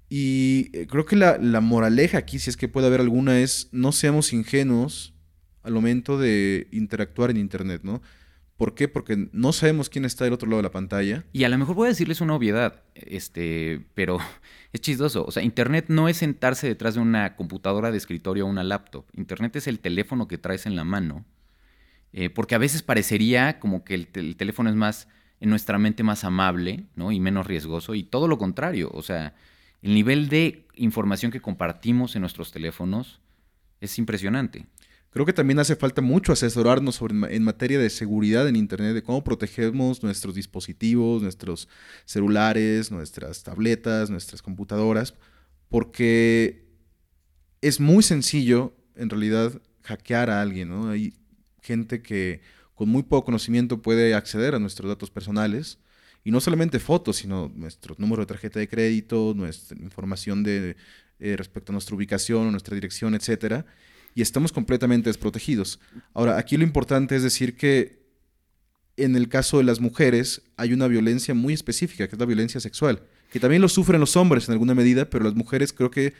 Y 0.08 0.70
eh, 0.72 0.86
creo 0.86 1.04
que 1.04 1.16
la, 1.16 1.38
moraleja 1.60 2.18
aquí, 2.18 2.38
si 2.38 2.50
es 2.50 2.56
que 2.56 2.68
puede 2.68 2.86
haber 2.86 3.00
alguna, 3.00 3.40
es 3.40 3.68
no 3.72 3.92
seamos 3.92 4.32
ingenuos 4.32 5.14
al 5.62 5.72
momento 5.72 6.18
de 6.18 6.68
interactuar 6.70 7.30
en 7.30 7.38
Internet, 7.38 7.80
¿no? 7.82 8.00
¿Por 8.56 8.75
qué? 8.75 8.88
Porque 8.88 9.28
no 9.32 9.52
sabemos 9.52 9.90
quién 9.90 10.04
está 10.04 10.25
del 10.25 10.32
otro 10.32 10.48
lado 10.48 10.58
de 10.58 10.62
la 10.62 10.70
pantalla. 10.70 11.25
Y 11.32 11.44
a 11.44 11.48
lo 11.48 11.58
mejor 11.58 11.75
voy 11.75 11.86
a 11.86 11.90
decirles 11.90 12.22
una 12.22 12.34
obviedad, 12.34 12.84
este, 12.94 13.84
pero 13.94 14.18
es 14.72 14.80
chistoso. 14.80 15.25
O 15.26 15.30
sea, 15.30 15.42
Internet 15.42 15.86
no 15.88 16.08
es 16.08 16.18
sentarse 16.18 16.66
detrás 16.66 16.94
de 16.94 17.00
una 17.00 17.36
computadora 17.36 17.90
de 17.90 17.98
escritorio 17.98 18.46
o 18.46 18.48
una 18.48 18.64
laptop. 18.64 19.04
Internet 19.14 19.56
es 19.56 19.66
el 19.66 19.80
teléfono 19.80 20.28
que 20.28 20.38
traes 20.38 20.64
en 20.66 20.76
la 20.76 20.84
mano. 20.84 21.26
Eh, 22.12 22.30
porque 22.30 22.54
a 22.54 22.58
veces 22.58 22.82
parecería 22.82 23.58
como 23.58 23.84
que 23.84 23.94
el 23.94 24.36
teléfono 24.36 24.70
es 24.70 24.76
más 24.76 25.08
en 25.40 25.50
nuestra 25.50 25.78
mente 25.78 26.02
más 26.02 26.25
amable, 26.25 26.84
¿no? 26.94 27.12
Y 27.12 27.20
menos 27.20 27.46
riesgoso, 27.46 27.94
y 27.94 28.02
todo 28.02 28.28
lo 28.28 28.38
contrario, 28.38 28.90
o 28.92 29.02
sea, 29.02 29.34
el 29.87 29.95
nivel 29.95 30.28
de 30.28 30.66
información 30.75 31.31
que 31.31 31.40
compartimos 31.40 32.16
en 32.16 32.23
nuestros 32.23 32.50
teléfonos 32.50 33.21
es 33.81 34.00
impresionante. 34.00 34.66
Creo 35.11 35.25
que 35.25 35.33
también 35.33 35.61
hace 35.61 35.76
falta 35.76 36.02
mucho 36.02 36.33
asesorarnos 36.33 37.00
en 37.31 37.45
materia 37.45 37.78
de 37.78 37.88
seguridad 37.88 38.49
en 38.49 38.57
Internet, 38.57 38.95
de 38.95 39.05
cómo 39.05 39.23
protegemos 39.23 40.02
nuestros 40.02 40.35
dispositivos, 40.35 41.23
nuestros 41.23 41.69
celulares, 42.05 42.90
nuestras 42.90 43.45
tabletas, 43.45 44.11
nuestras 44.11 44.43
computadoras, 44.43 45.14
porque 45.69 46.66
es 47.61 47.78
muy 47.78 48.02
sencillo, 48.02 48.75
en 48.97 49.09
realidad, 49.09 49.62
hackear 49.83 50.31
a 50.31 50.43
alguien. 50.43 50.73
Hay 50.88 51.14
gente 51.62 52.02
que 52.02 52.40
con 52.75 52.88
muy 52.88 53.05
poco 53.05 53.26
conocimiento 53.26 53.83
puede 53.83 54.14
acceder 54.14 54.57
a 54.57 54.59
nuestros 54.59 54.88
datos 54.88 55.12
personales, 55.12 55.78
y 56.26 56.33
no 56.33 56.40
solamente 56.40 56.80
fotos, 56.80 57.18
sino 57.18 57.52
nuestro 57.54 57.95
número 57.99 58.23
de 58.23 58.26
tarjeta 58.26 58.59
de 58.59 58.66
crédito, 58.66 59.33
nuestra 59.37 59.78
información 59.80 60.42
de, 60.42 60.75
eh, 61.21 61.37
respecto 61.37 61.71
a 61.71 61.75
nuestra 61.75 61.95
ubicación, 61.95 62.50
nuestra 62.50 62.75
dirección, 62.75 63.14
etcétera, 63.14 63.64
y 64.12 64.23
estamos 64.23 64.50
completamente 64.50 65.09
desprotegidos. 65.09 65.78
Ahora, 66.14 66.37
aquí 66.37 66.56
lo 66.56 66.64
importante 66.64 67.14
es 67.14 67.23
decir 67.23 67.56
que 67.56 68.02
en 68.97 69.14
el 69.14 69.28
caso 69.28 69.59
de 69.59 69.62
las 69.62 69.78
mujeres 69.78 70.42
hay 70.56 70.73
una 70.73 70.88
violencia 70.88 71.33
muy 71.33 71.54
específica, 71.54 72.09
que 72.09 72.16
es 72.16 72.18
la 72.18 72.26
violencia 72.26 72.59
sexual, 72.59 73.02
que 73.30 73.38
también 73.38 73.62
lo 73.62 73.68
sufren 73.68 74.00
los 74.00 74.16
hombres 74.16 74.49
en 74.49 74.54
alguna 74.54 74.75
medida, 74.75 75.09
pero 75.09 75.23
las 75.23 75.37
mujeres 75.37 75.73
creo 75.73 75.92
que 75.92 76.12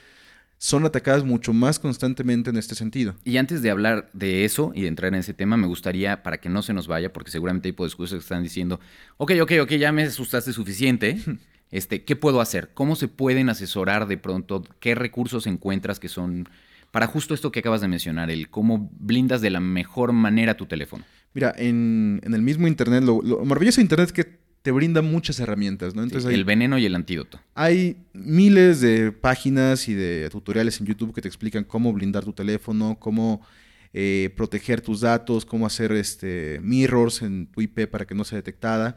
son 0.59 0.87
atacadas 0.87 1.25
mucho 1.25 1.53
más 1.53 1.79
constantemente 1.79 2.51
en 2.51 2.57
este 2.57 2.75
sentido. 2.75 3.15
Y 3.25 3.37
antes 3.37 3.63
de 3.63 3.71
hablar 3.71 4.09
de 4.13 4.45
eso 4.45 4.73
y 4.75 4.83
de 4.83 4.89
entrar 4.89 5.13
en 5.13 5.21
ese 5.21 5.35
tema, 5.35 5.57
me 5.57 5.67
gustaría, 5.67 6.23
para 6.23 6.39
que 6.39 6.49
no 6.49 6.63
se 6.63 6.73
nos 6.73 6.89
vaya, 6.89 7.13
porque 7.13 7.31
seguramente 7.31 7.69
hay 7.69 7.73
discursos 7.73 8.19
que 8.19 8.23
están 8.23 8.43
diciendo, 8.43 8.81
ok, 9.19 9.33
ok, 9.43 9.53
ok, 9.63 9.71
ya 9.73 9.93
me 9.93 10.05
asustaste 10.05 10.53
suficiente, 10.53 11.19
este, 11.71 12.05
¿qué 12.05 12.17
puedo 12.17 12.41
hacer? 12.41 12.71
¿Cómo 12.73 12.97
se 12.97 13.09
pueden 13.09 13.49
asesorar 13.49 14.07
de 14.07 14.19
pronto? 14.19 14.65
¿Qué 14.81 14.95
recursos 14.95 15.47
encuentras 15.47 16.01
que 16.01 16.09
son 16.09 16.49
para 16.91 17.07
justo 17.07 17.35
esto 17.35 17.53
que 17.53 17.61
acabas 17.61 17.83
de 17.83 17.89
mencionar, 17.89 18.31
el 18.31 18.49
cómo 18.49 18.91
blindas 18.99 19.43
de 19.43 19.51
la 19.51 19.61
mejor 19.61 20.13
manera 20.13 20.57
tu 20.57 20.67
teléfono? 20.67 21.05
Mira, 21.35 21.53
en, 21.59 22.23
el 22.25 22.41
mismo 22.41 22.67
Internet, 22.67 23.05
lo, 23.05 23.21
lo 23.21 23.45
maravilloso 23.45 23.77
de 23.77 23.83
Internet 23.83 24.07
es 24.07 24.13
que 24.15 24.46
te 24.67 24.73
brinda 24.73 25.01
muchas 25.01 25.39
herramientas, 25.39 25.95
¿no? 25.95 26.03
Entonces 26.03 26.35
el 26.35 26.45
veneno 26.45 26.77
y 26.77 26.85
el 26.85 26.97
antídoto. 26.97 27.41
Hay 27.55 27.99
miles 28.13 28.81
de 28.81 29.13
páginas 29.13 29.87
y 29.87 29.95
de 29.95 30.29
tutoriales 30.29 30.81
en 30.81 30.89
YouTube 30.89 31.15
que 31.15 31.23
te 31.23 31.29
explican 31.29 31.63
cómo 31.63 31.93
blindar 31.93 32.25
tu 32.25 32.33
teléfono, 32.33 32.97
cómo 32.99 33.47
eh, 33.93 34.35
proteger 34.37 34.81
tus 34.81 35.03
datos, 35.03 35.47
cómo 35.47 35.67
hacer 35.67 35.93
este, 35.93 36.59
mirrors 36.65 37.23
en 37.23 37.47
tu 37.47 37.61
IP 37.61 37.87
para 37.89 38.09
que 38.09 38.17
no 38.17 38.25
sea 38.25 38.39
detectada. 38.39 38.97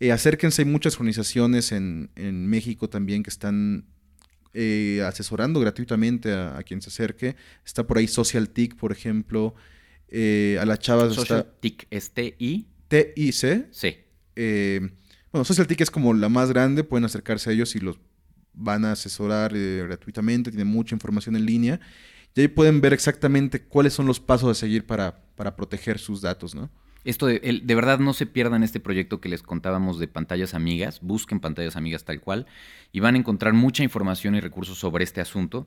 Eh, 0.00 0.12
acérquense, 0.12 0.62
hay 0.62 0.66
muchas 0.66 0.94
organizaciones 0.94 1.72
en, 1.72 2.08
México 2.46 2.88
también 2.88 3.22
que 3.22 3.28
están 3.28 3.84
eh, 4.54 5.02
asesorando 5.06 5.60
gratuitamente 5.60 6.32
a, 6.32 6.62
quien 6.64 6.80
se 6.80 6.88
acerque. 6.88 7.36
Está 7.66 7.86
por 7.86 7.98
ahí 7.98 8.08
Social 8.08 8.48
TIC, 8.48 8.76
por 8.76 8.92
ejemplo. 8.92 9.54
a 10.10 10.64
las 10.64 10.78
chavas 10.78 11.14
Social 11.14 11.52
TIC, 11.60 11.86
¿es 11.90 12.12
T-I? 12.12 12.66
T-I-C. 12.88 13.66
Sí. 13.72 13.96
Bueno, 15.32 15.46
Social 15.46 15.66
es 15.78 15.90
como 15.90 16.12
la 16.12 16.28
más 16.28 16.50
grande, 16.50 16.84
pueden 16.84 17.06
acercarse 17.06 17.48
a 17.48 17.52
ellos 17.54 17.74
y 17.74 17.80
los 17.80 17.98
van 18.52 18.84
a 18.84 18.92
asesorar 18.92 19.52
eh, 19.56 19.82
gratuitamente, 19.86 20.50
tienen 20.50 20.68
mucha 20.68 20.94
información 20.94 21.36
en 21.36 21.46
línea. 21.46 21.80
Y 22.34 22.42
ahí 22.42 22.48
pueden 22.48 22.82
ver 22.82 22.92
exactamente 22.92 23.62
cuáles 23.62 23.94
son 23.94 24.06
los 24.06 24.20
pasos 24.20 24.50
a 24.50 24.54
seguir 24.54 24.86
para, 24.86 25.24
para 25.34 25.56
proteger 25.56 25.98
sus 25.98 26.20
datos, 26.20 26.54
¿no? 26.54 26.70
Esto 27.04 27.26
de, 27.26 27.60
de, 27.64 27.74
verdad 27.74 27.98
no 27.98 28.12
se 28.12 28.26
pierdan 28.26 28.62
este 28.62 28.78
proyecto 28.78 29.20
que 29.20 29.28
les 29.28 29.42
contábamos 29.42 29.98
de 29.98 30.06
pantallas 30.06 30.54
amigas, 30.54 31.00
busquen 31.00 31.40
pantallas 31.40 31.74
amigas 31.74 32.04
tal 32.04 32.20
cual 32.20 32.46
y 32.92 33.00
van 33.00 33.16
a 33.16 33.18
encontrar 33.18 33.54
mucha 33.54 33.82
información 33.82 34.36
y 34.36 34.40
recursos 34.40 34.78
sobre 34.78 35.02
este 35.02 35.20
asunto. 35.20 35.66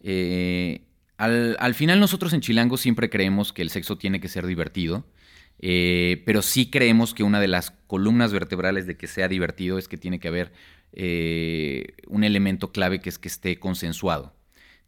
Eh, 0.00 0.82
al, 1.16 1.56
al, 1.58 1.74
final 1.74 1.98
nosotros 1.98 2.32
en 2.34 2.40
Chilango 2.40 2.76
siempre 2.76 3.10
creemos 3.10 3.52
que 3.52 3.62
el 3.62 3.70
sexo 3.70 3.98
tiene 3.98 4.20
que 4.20 4.28
ser 4.28 4.46
divertido 4.46 5.04
eh, 5.58 6.22
pero 6.26 6.42
sí 6.42 6.70
creemos 6.70 7.14
que 7.14 7.22
una 7.22 7.40
de 7.40 7.48
las 7.48 7.70
columnas 7.86 8.32
vertebrales 8.32 8.86
de 8.86 8.96
que 8.96 9.06
sea 9.06 9.28
divertido 9.28 9.78
es 9.78 9.88
que 9.88 9.96
tiene 9.96 10.20
que 10.20 10.28
haber 10.28 10.52
eh, 10.92 11.94
un 12.08 12.24
elemento 12.24 12.72
clave 12.72 13.00
que 13.00 13.08
es 13.08 13.18
que 13.18 13.28
esté 13.28 13.58
consensuado. 13.58 14.34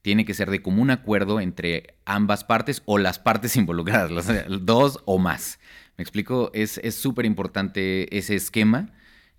Tiene 0.02 0.25
que 0.25 0.34
ser 0.34 0.50
de 0.50 0.62
común 0.62 0.90
acuerdo 0.90 1.40
entre 1.40 1.94
ambas 2.04 2.44
partes 2.44 2.82
o 2.87 2.98
las 2.98 3.18
partes 3.18 3.56
involucradas, 3.56 4.10
las 4.10 4.26
dos 4.64 5.00
o 5.04 5.18
más. 5.18 5.58
¿Me 5.96 6.02
explico? 6.02 6.50
Es 6.54 6.80
súper 6.94 7.26
importante 7.26 8.16
ese 8.16 8.37
esquema 8.37 8.92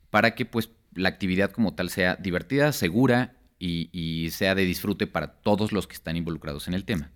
para 0.09 0.35
que 0.35 0.45
pues, 0.45 0.69
la 0.93 1.09
actividad 1.09 1.51
como 1.51 1.73
tal 1.73 1.89
sea 1.89 2.15
divertida, 2.15 2.73
segura 2.73 3.38
y, 3.59 4.29
sea 4.31 4.55
de 4.55 4.65
disfrute 4.65 5.05
para 5.05 5.27
todos 5.27 5.71
los 5.71 5.87
que 5.87 5.93
están 5.93 6.15
involucrados 6.15 6.67
en 6.67 6.73
el 6.73 6.85
tema. 6.85 7.11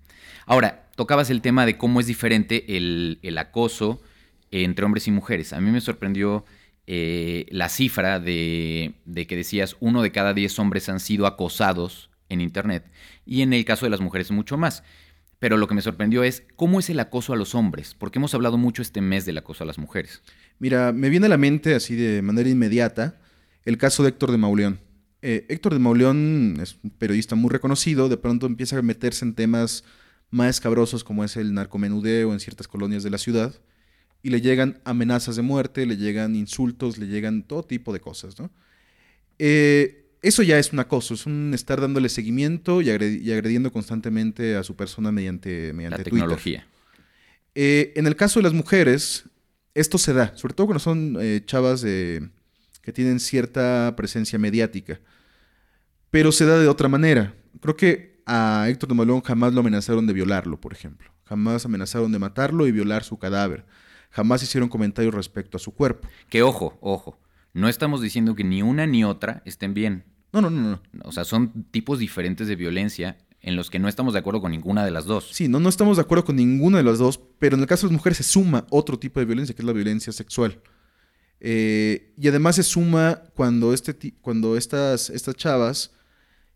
Ahora, 0.46 0.90
tocabas 0.96 1.30
el 1.30 1.42
tema 1.42 1.66
de 1.66 1.78
cómo 1.78 2.00
es 2.00 2.08
diferente 2.08 2.78
el, 2.78 3.38
acoso 3.38 4.02
entre 4.52 4.86
hombres 4.86 5.08
y 5.08 5.12
mujeres. 5.12 5.54
A 5.54 5.62
mí 5.62 5.72
me 5.72 5.82
sorprendió 5.82 6.46
eh, 6.86 7.46
la 7.50 7.70
cifra 7.70 8.20
de, 8.20 8.94
que 9.28 9.36
decías 9.36 9.78
uno 9.80 10.02
de 10.02 10.12
cada 10.12 10.34
diez 10.34 10.60
hombres 10.60 10.90
han 10.90 11.00
sido 11.00 11.26
acosados 11.26 12.10
en 12.30 12.42
Internet 12.42 12.92
y 13.26 13.42
en 13.42 13.54
el 13.54 13.64
caso 13.64 13.86
de 13.86 13.90
las 13.90 14.02
mujeres 14.02 14.32
mucho 14.32 14.58
más. 14.58 14.84
Pero 15.40 15.58
lo 15.58 15.68
que 15.68 15.76
me 15.76 15.82
sorprendió 15.82 16.24
es 16.24 16.44
cómo 16.56 16.80
es 16.80 16.90
el 16.90 17.02
acoso 17.02 17.34
a 17.34 17.36
los 17.36 17.54
hombres, 17.54 17.96
porque 17.96 18.18
hemos 18.18 18.34
hablado 18.34 18.58
mucho 18.58 18.82
este 18.82 19.02
mes 19.02 19.26
del 19.26 19.38
acoso 19.38 19.66
a 19.66 19.68
las 19.68 19.78
mujeres. 19.78 20.22
Mira, 20.58 20.94
me 20.94 21.10
viene 21.10 21.26
a 21.26 21.30
la 21.30 21.38
mente 21.38 21.76
así 21.76 21.96
de 21.96 22.22
manera 22.22 22.50
inmediata 22.50 23.20
el 23.66 23.78
caso 23.78 24.04
de 24.04 24.10
Héctor 24.10 24.32
de 24.32 24.38
Mauleón. 24.38 24.80
Eh, 25.26 25.46
Héctor 25.48 25.72
de 25.72 25.80
Mauleón 25.80 26.58
es 26.62 26.78
un 26.84 26.90
periodista 26.90 27.36
muy 27.36 27.50
reconocido, 27.50 28.10
de 28.10 28.18
pronto 28.18 28.46
empieza 28.46 28.78
a 28.78 28.82
meterse 28.82 29.24
en 29.24 29.36
temas 29.36 29.86
más 30.32 30.50
escabrosos 30.50 31.06
como 31.06 31.24
es 31.24 31.38
el 31.38 31.54
narcomenudeo 31.54 32.34
en 32.34 32.42
ciertas 32.42 32.68
colonias 32.68 33.04
de 33.04 33.10
la 33.10 33.18
ciudad, 33.18 33.56
y 34.22 34.32
le 34.32 34.42
llegan 34.42 34.82
amenazas 34.84 35.38
de 35.38 35.42
muerte, 35.42 35.86
le 35.86 35.96
llegan 35.96 36.36
insultos, 36.36 36.98
le 36.98 37.08
llegan 37.08 37.44
todo 37.44 37.64
tipo 37.64 37.94
de 37.94 38.02
cosas, 38.02 38.38
¿no? 38.38 38.52
Eh, 39.40 40.10
eso 40.22 40.44
ya 40.44 40.60
es 40.60 40.74
un 40.74 40.80
acoso, 40.80 41.14
es 41.14 41.26
un 41.26 41.54
estar 41.54 41.80
dándole 41.80 42.10
seguimiento 42.10 42.82
y, 42.82 42.90
agrediendo 42.90 43.72
constantemente 43.72 44.58
a 44.58 44.64
su 44.64 44.76
persona 44.76 45.14
mediante, 45.14 45.72
mediante 45.72 46.00
la 46.00 46.04
tecnología. 46.04 46.68
Eh, 47.56 47.94
en 47.96 48.08
el 48.08 48.18
caso 48.18 48.40
de 48.40 48.44
las 48.44 48.54
mujeres, 48.54 49.24
esto 49.74 49.98
se 49.98 50.12
da, 50.12 50.36
sobre 50.36 50.54
todo 50.54 50.68
cuando 50.68 50.80
son 50.82 51.18
chavas 51.46 51.82
que 51.82 52.92
tienen 52.94 53.22
cierta 53.22 53.94
presencia 53.96 54.38
mediática, 54.38 55.00
pero 56.14 56.32
se 56.32 56.46
da 56.46 56.60
de 56.60 56.68
otra 56.68 56.88
manera. 56.88 57.34
Creo 57.60 57.76
que 57.76 58.22
a 58.28 58.68
Héctor 58.70 58.88
de 58.88 58.94
Malón 58.94 59.22
jamás 59.22 59.52
lo 59.52 59.62
amenazaron 59.62 60.06
de 60.06 60.14
violarlo, 60.14 60.62
por 60.62 60.72
ejemplo. 60.72 61.12
Jamás 61.24 61.66
amenazaron 61.66 62.12
de 62.12 62.20
matarlo 62.20 62.68
y 62.68 62.72
violar 62.72 63.04
su 63.04 63.18
cadáver. 63.18 63.66
Jamás 64.12 64.44
hicieron 64.44 64.70
comentarios 64.70 65.12
respecto 65.12 65.58
a 65.58 65.60
su 65.60 65.74
cuerpo. 65.74 66.08
Que 66.30 66.44
ojo, 66.44 66.78
ojo. 66.82 67.20
No 67.54 67.68
estamos 67.68 68.00
diciendo 68.00 68.36
que 68.36 68.44
ni 68.44 68.62
una 68.62 68.86
ni 68.86 69.04
otra 69.04 69.42
estén 69.44 69.74
bien. 69.74 70.06
No, 70.32 70.40
no, 70.40 70.52
no, 70.52 70.62
no. 70.62 70.82
O 71.04 71.12
sea, 71.12 71.24
son 71.24 71.66
tipos 71.72 71.98
diferentes 71.98 72.48
de 72.48 72.58
violencia 72.58 73.18
en 73.42 73.56
los 73.56 73.72
que 73.72 73.80
no 73.80 73.88
estamos 73.88 74.14
de 74.14 74.20
acuerdo 74.20 74.40
con 74.40 74.52
ninguna 74.52 74.86
de 74.86 74.92
las 74.92 75.06
dos. 75.06 75.30
Sí, 75.32 75.48
no, 75.48 75.60
no 75.60 75.68
estamos 75.68 75.98
de 75.98 76.04
acuerdo 76.04 76.26
con 76.26 76.36
ninguna 76.36 76.78
de 76.78 76.84
las 76.84 77.00
dos, 77.00 77.20
pero 77.40 77.56
en 77.56 77.62
el 77.62 77.68
caso 77.68 77.88
de 77.88 77.92
las 77.92 77.98
mujeres 77.98 78.18
se 78.18 78.24
suma 78.24 78.68
otro 78.70 79.00
tipo 79.00 79.20
de 79.20 79.26
violencia, 79.26 79.56
que 79.56 79.64
es 79.64 79.66
la 79.66 79.74
violencia 79.74 80.14
sexual. 80.14 80.62
Eh, 81.40 82.14
y 82.16 82.28
además 82.28 82.58
se 82.58 82.62
suma 82.62 83.24
cuando, 83.34 83.74
este, 83.74 84.14
cuando 84.22 84.56
estas, 84.56 85.10
estas 85.10 85.36
chavas 85.36 85.90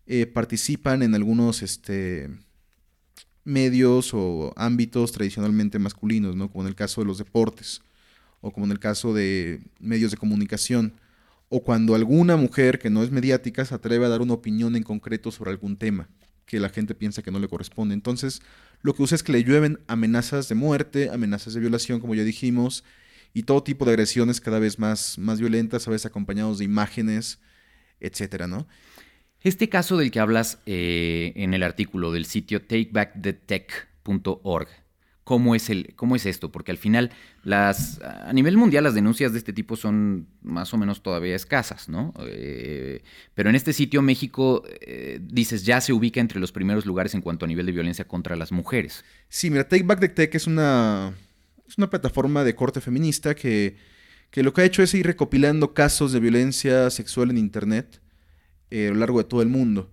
eh, 0.07 0.25
participan 0.25 1.03
en 1.03 1.13
algunos 1.15 1.61
este, 1.61 2.29
medios 3.43 4.13
o 4.13 4.53
ámbitos 4.55 5.11
tradicionalmente 5.11 5.79
masculinos, 5.79 6.35
¿no? 6.35 6.49
como 6.49 6.63
en 6.63 6.69
el 6.69 6.75
caso 6.75 7.01
de 7.01 7.07
los 7.07 7.17
deportes 7.17 7.81
o 8.41 8.51
como 8.51 8.65
en 8.65 8.71
el 8.71 8.79
caso 8.79 9.13
de 9.13 9.61
medios 9.79 10.11
de 10.11 10.17
comunicación, 10.17 10.93
o 11.49 11.63
cuando 11.63 11.95
alguna 11.95 12.35
mujer 12.35 12.77
que 12.79 12.89
no 12.89 13.03
es 13.03 13.11
mediática 13.11 13.65
se 13.65 13.73
atreve 13.73 14.05
a 14.05 14.09
dar 14.09 14.21
una 14.21 14.33
opinión 14.33 14.75
en 14.75 14.83
concreto 14.83 15.31
sobre 15.31 15.51
algún 15.51 15.77
tema 15.77 16.09
que 16.45 16.59
la 16.59 16.69
gente 16.69 16.95
piensa 16.95 17.21
que 17.21 17.31
no 17.31 17.39
le 17.39 17.47
corresponde. 17.47 17.93
Entonces, 17.93 18.41
lo 18.81 18.93
que 18.93 19.03
usa 19.03 19.15
es 19.15 19.23
que 19.23 19.33
le 19.33 19.43
llueven 19.43 19.79
amenazas 19.87 20.47
de 20.49 20.55
muerte, 20.55 21.09
amenazas 21.09 21.53
de 21.53 21.59
violación, 21.59 21.99
como 21.99 22.15
ya 22.15 22.23
dijimos, 22.23 22.83
y 23.33 23.43
todo 23.43 23.63
tipo 23.63 23.85
de 23.85 23.91
agresiones 23.91 24.39
cada 24.39 24.59
vez 24.59 24.79
más, 24.79 25.17
más 25.17 25.39
violentas, 25.39 25.87
a 25.87 25.91
veces 25.91 26.05
acompañados 26.05 26.59
de 26.59 26.65
imágenes, 26.65 27.39
etcétera, 27.99 28.47
¿no? 28.47 28.67
Este 29.47 29.69
caso 29.69 29.95
del 29.95 30.11
que 30.11 30.19
hablas 30.19 30.59
eh, 30.65 31.31
en 31.37 31.53
el 31.53 31.63
artículo 31.63 32.11
del 32.11 32.25
sitio 32.25 32.63
takebackthetech.org, 32.63 34.67
¿cómo 35.23 35.55
es, 35.55 35.71
¿cómo 35.95 36.17
es 36.17 36.25
esto? 36.25 36.51
Porque 36.51 36.71
al 36.71 36.77
final, 36.77 37.11
a 37.49 37.73
nivel 38.33 38.57
mundial, 38.57 38.83
las 38.83 38.93
denuncias 38.93 39.31
de 39.31 39.37
este 39.37 39.53
tipo 39.53 39.77
son 39.77 40.27
más 40.41 40.73
o 40.73 40.77
menos 40.77 41.01
todavía 41.01 41.33
escasas, 41.33 41.87
¿no? 41.87 42.13
Eh, 42.27 43.03
pero 43.35 43.49
en 43.49 43.55
este 43.55 43.71
sitio, 43.71 44.01
México, 44.01 44.63
eh, 44.81 45.21
dices, 45.21 45.63
ya 45.63 45.79
se 45.79 45.93
ubica 45.93 46.19
entre 46.19 46.41
los 46.41 46.51
primeros 46.51 46.85
lugares 46.85 47.13
en 47.13 47.21
cuanto 47.21 47.45
a 47.45 47.47
nivel 47.47 47.67
de 47.67 47.71
violencia 47.71 48.05
contra 48.05 48.35
las 48.35 48.51
mujeres. 48.51 49.05
Sí, 49.29 49.49
mira, 49.49 49.65
Take 49.65 49.83
Back 49.83 50.01
the 50.01 50.09
Tech 50.09 50.35
es 50.35 50.45
una, 50.45 51.13
es 51.65 51.77
una 51.77 51.89
plataforma 51.89 52.43
de 52.43 52.53
corte 52.53 52.81
feminista 52.81 53.33
que, 53.33 53.77
que 54.29 54.43
lo 54.43 54.53
que 54.53 54.59
ha 54.59 54.65
hecho 54.65 54.83
es 54.83 54.93
ir 54.93 55.07
recopilando 55.07 55.73
casos 55.73 56.11
de 56.11 56.19
violencia 56.19 56.89
sexual 56.89 57.29
en 57.29 57.37
Internet 57.37 58.01
eh, 58.71 58.87
a 58.87 58.91
lo 58.91 58.97
largo 58.99 59.17
de 59.19 59.23
todo 59.25 59.41
el 59.41 59.47
mundo. 59.49 59.89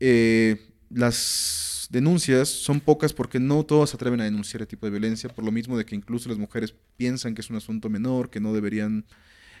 Eh, 0.00 0.70
las 0.90 1.88
denuncias 1.90 2.48
son 2.48 2.80
pocas 2.80 3.12
porque 3.12 3.38
no 3.40 3.64
todos 3.64 3.90
se 3.90 3.96
atreven 3.96 4.20
a 4.20 4.24
denunciar 4.24 4.62
este 4.62 4.76
tipo 4.76 4.86
de 4.86 4.90
violencia, 4.90 5.28
por 5.28 5.44
lo 5.44 5.52
mismo 5.52 5.76
de 5.78 5.84
que 5.84 5.94
incluso 5.94 6.28
las 6.28 6.38
mujeres 6.38 6.74
piensan 6.96 7.34
que 7.34 7.40
es 7.40 7.50
un 7.50 7.56
asunto 7.56 7.88
menor, 7.88 8.30
que 8.30 8.40
no 8.40 8.52
deberían... 8.52 9.04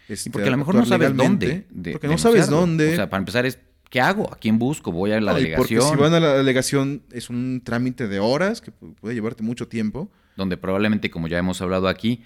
Este, 0.08 0.30
porque 0.30 0.48
a 0.48 0.50
lo 0.50 0.58
mejor 0.58 0.74
no 0.74 0.84
sabes 0.84 1.16
dónde. 1.16 1.66
porque 1.92 2.08
no 2.08 2.18
sabes 2.18 2.48
dónde. 2.50 2.92
O 2.92 2.96
sea, 2.96 3.08
para 3.08 3.20
empezar 3.20 3.46
es 3.46 3.58
¿qué 3.88 4.00
hago? 4.00 4.30
¿A 4.32 4.36
quién 4.36 4.58
busco? 4.58 4.92
¿Voy 4.92 5.12
a 5.12 5.20
la 5.20 5.32
No, 5.32 5.36
delegación? 5.38 5.78
Porque 5.80 5.96
si 5.96 6.02
van 6.02 6.12
a 6.12 6.20
la 6.20 6.34
delegación 6.34 7.02
es 7.12 7.30
un 7.30 7.62
trámite 7.64 8.06
de 8.08 8.18
horas 8.18 8.60
que 8.60 8.70
pu- 8.72 8.94
puede 8.96 9.14
llevarte 9.14 9.42
mucho 9.42 9.66
tiempo. 9.68 10.10
Donde 10.36 10.56
probablemente, 10.58 11.10
como 11.10 11.26
ya 11.28 11.38
hemos 11.38 11.62
hablado 11.62 11.88
aquí, 11.88 12.22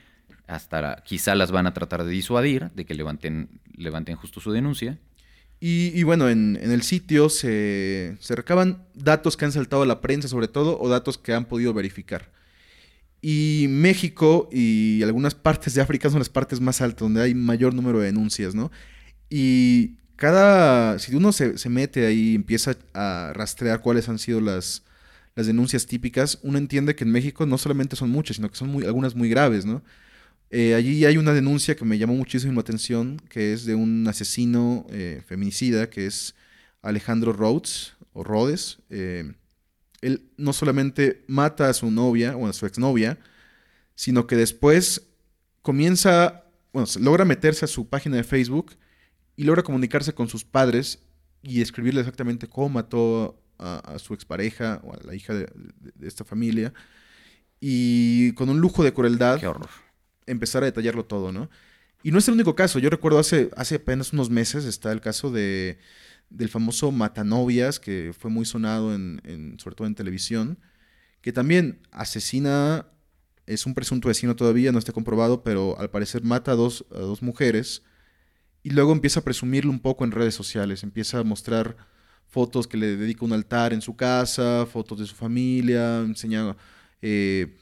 hasta 0.48 0.80
la- 0.80 1.02
quizá 1.04 1.34
las 1.36 1.52
van 1.52 1.66
a 1.68 1.74
tratar 1.74 2.02
de 2.04 2.10
disuadir, 2.10 2.70
de 2.74 2.84
que 2.84 2.94
levanten, 2.94 3.60
levanten 3.76 4.16
justo 4.16 4.40
su 4.40 4.50
denuncia. 4.50 4.98
Y, 5.60 5.90
y 5.98 6.02
bueno, 6.04 6.28
en, 6.28 6.58
en 6.62 6.70
el 6.70 6.82
sitio 6.82 7.28
se, 7.28 8.16
se 8.20 8.36
recaban 8.36 8.84
datos 8.94 9.36
que 9.36 9.44
han 9.44 9.52
saltado 9.52 9.82
a 9.82 9.86
la 9.86 10.00
prensa 10.00 10.28
sobre 10.28 10.48
todo 10.48 10.78
o 10.80 10.88
datos 10.88 11.18
que 11.18 11.34
han 11.34 11.46
podido 11.46 11.74
verificar. 11.74 12.30
Y 13.20 13.66
México 13.68 14.48
y 14.52 15.02
algunas 15.02 15.34
partes 15.34 15.74
de 15.74 15.82
África 15.82 16.08
son 16.08 16.20
las 16.20 16.28
partes 16.28 16.60
más 16.60 16.80
altas, 16.80 17.00
donde 17.00 17.22
hay 17.22 17.34
mayor 17.34 17.74
número 17.74 17.98
de 17.98 18.06
denuncias, 18.06 18.54
¿no? 18.54 18.70
Y 19.28 19.96
cada, 20.16 20.98
si 21.00 21.14
uno 21.14 21.32
se, 21.32 21.58
se 21.58 21.68
mete 21.68 22.06
ahí 22.06 22.30
y 22.30 22.34
empieza 22.36 22.76
a 22.94 23.32
rastrear 23.34 23.80
cuáles 23.80 24.08
han 24.08 24.18
sido 24.20 24.40
las, 24.40 24.84
las 25.34 25.46
denuncias 25.46 25.86
típicas, 25.86 26.38
uno 26.42 26.58
entiende 26.58 26.94
que 26.94 27.04
en 27.04 27.10
México 27.10 27.46
no 27.46 27.58
solamente 27.58 27.96
son 27.96 28.10
muchas, 28.10 28.36
sino 28.36 28.50
que 28.50 28.56
son 28.56 28.68
muy, 28.68 28.84
algunas 28.84 29.16
muy 29.16 29.28
graves, 29.28 29.64
¿no? 29.66 29.82
Eh, 30.50 30.74
allí 30.74 31.04
hay 31.04 31.18
una 31.18 31.34
denuncia 31.34 31.76
que 31.76 31.84
me 31.84 31.98
llamó 31.98 32.14
muchísimo 32.14 32.54
la 32.54 32.60
atención, 32.60 33.18
que 33.28 33.52
es 33.52 33.64
de 33.66 33.74
un 33.74 34.06
asesino 34.08 34.86
eh, 34.90 35.22
feminicida, 35.26 35.90
que 35.90 36.06
es 36.06 36.34
Alejandro 36.80 37.32
Rhodes, 37.32 37.94
o 38.12 38.24
Rhodes. 38.24 38.78
Eh, 38.88 39.32
él 40.00 40.30
no 40.36 40.52
solamente 40.52 41.24
mata 41.26 41.68
a 41.68 41.74
su 41.74 41.90
novia, 41.90 42.36
o 42.36 42.46
a 42.46 42.52
su 42.52 42.64
exnovia, 42.66 43.18
sino 43.94 44.26
que 44.26 44.36
después 44.36 45.02
comienza, 45.60 46.44
bueno, 46.72 46.88
logra 47.00 47.24
meterse 47.24 47.64
a 47.64 47.68
su 47.68 47.88
página 47.88 48.16
de 48.16 48.24
Facebook 48.24 48.76
y 49.36 49.44
logra 49.44 49.62
comunicarse 49.62 50.14
con 50.14 50.28
sus 50.28 50.44
padres 50.44 51.00
y 51.42 51.60
escribirle 51.60 52.00
exactamente 52.00 52.46
cómo 52.48 52.70
mató 52.70 53.42
a, 53.58 53.98
su 53.98 54.14
expareja 54.14 54.80
o 54.84 54.94
a 54.94 54.98
la 55.04 55.14
hija 55.14 55.34
de- 55.34 55.48
de 55.94 56.08
esta 56.08 56.24
familia. 56.24 56.72
Y 57.60 58.32
con 58.32 58.48
un 58.48 58.60
lujo 58.60 58.84
de 58.84 58.92
crueldad 58.92 59.40
Qué 59.40 59.48
horror. 59.48 59.68
Empezar 60.30 60.62
a 60.62 60.66
detallarlo 60.66 61.04
todo, 61.04 61.32
¿no? 61.32 61.50
Y 62.02 62.10
no 62.10 62.18
es 62.18 62.28
el 62.28 62.34
único 62.34 62.54
caso. 62.54 62.78
Yo 62.78 62.90
recuerdo 62.90 63.18
hace, 63.18 63.50
apenas 63.74 64.12
unos 64.12 64.30
meses 64.30 64.64
está 64.64 64.92
el 64.92 65.00
caso 65.00 65.30
de, 65.30 65.78
del 66.30 66.48
famoso 66.48 66.92
Matanovias, 66.92 67.80
que 67.80 68.14
fue 68.16 68.30
muy 68.30 68.44
sonado, 68.44 68.94
en, 68.94 69.56
sobre 69.58 69.76
todo 69.76 69.86
en 69.86 69.94
televisión, 69.94 70.58
que 71.20 71.32
también 71.32 71.80
asesina, 71.90 72.86
es 73.46 73.66
un 73.66 73.74
presunto 73.74 74.08
asesino 74.08 74.36
todavía, 74.36 74.72
no 74.72 74.78
está 74.78 74.92
comprobado, 74.92 75.42
pero 75.42 75.78
al 75.78 75.90
parecer 75.90 76.22
mata 76.22 76.52
a 76.52 76.56
dos, 76.56 76.86
dos 76.90 77.22
mujeres 77.22 77.82
y 78.62 78.70
luego 78.70 78.92
empieza 78.92 79.20
a 79.20 79.24
presumirlo 79.24 79.70
un 79.70 79.80
poco 79.80 80.04
en 80.04 80.12
redes 80.12 80.34
sociales, 80.34 80.82
empieza 80.82 81.18
a 81.18 81.24
mostrar 81.24 81.76
fotos 82.28 82.68
que 82.68 82.76
le 82.76 82.96
dedica 82.96 83.24
un 83.24 83.32
altar 83.32 83.72
en 83.72 83.80
su 83.80 83.96
casa, 83.96 84.66
fotos 84.66 84.98
de 84.98 85.06
su 85.06 85.14
familia, 85.14 86.00
enseña 86.00 86.56
eh, 87.00 87.56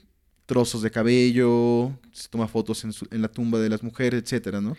trozos 0.47 0.83
de 0.83 0.91
cabello, 0.91 1.93
se 2.13 2.29
toma 2.29 2.49
fotos 2.49 2.85
en, 2.85 2.93
su- 2.93 3.09
en 3.11 3.23
la 3.23 3.29
tumba 3.29 3.59
de 3.61 3.69
las 3.69 3.83
mujeres, 3.83 4.23
etcétera, 4.23 4.61
¿no? 4.61 4.77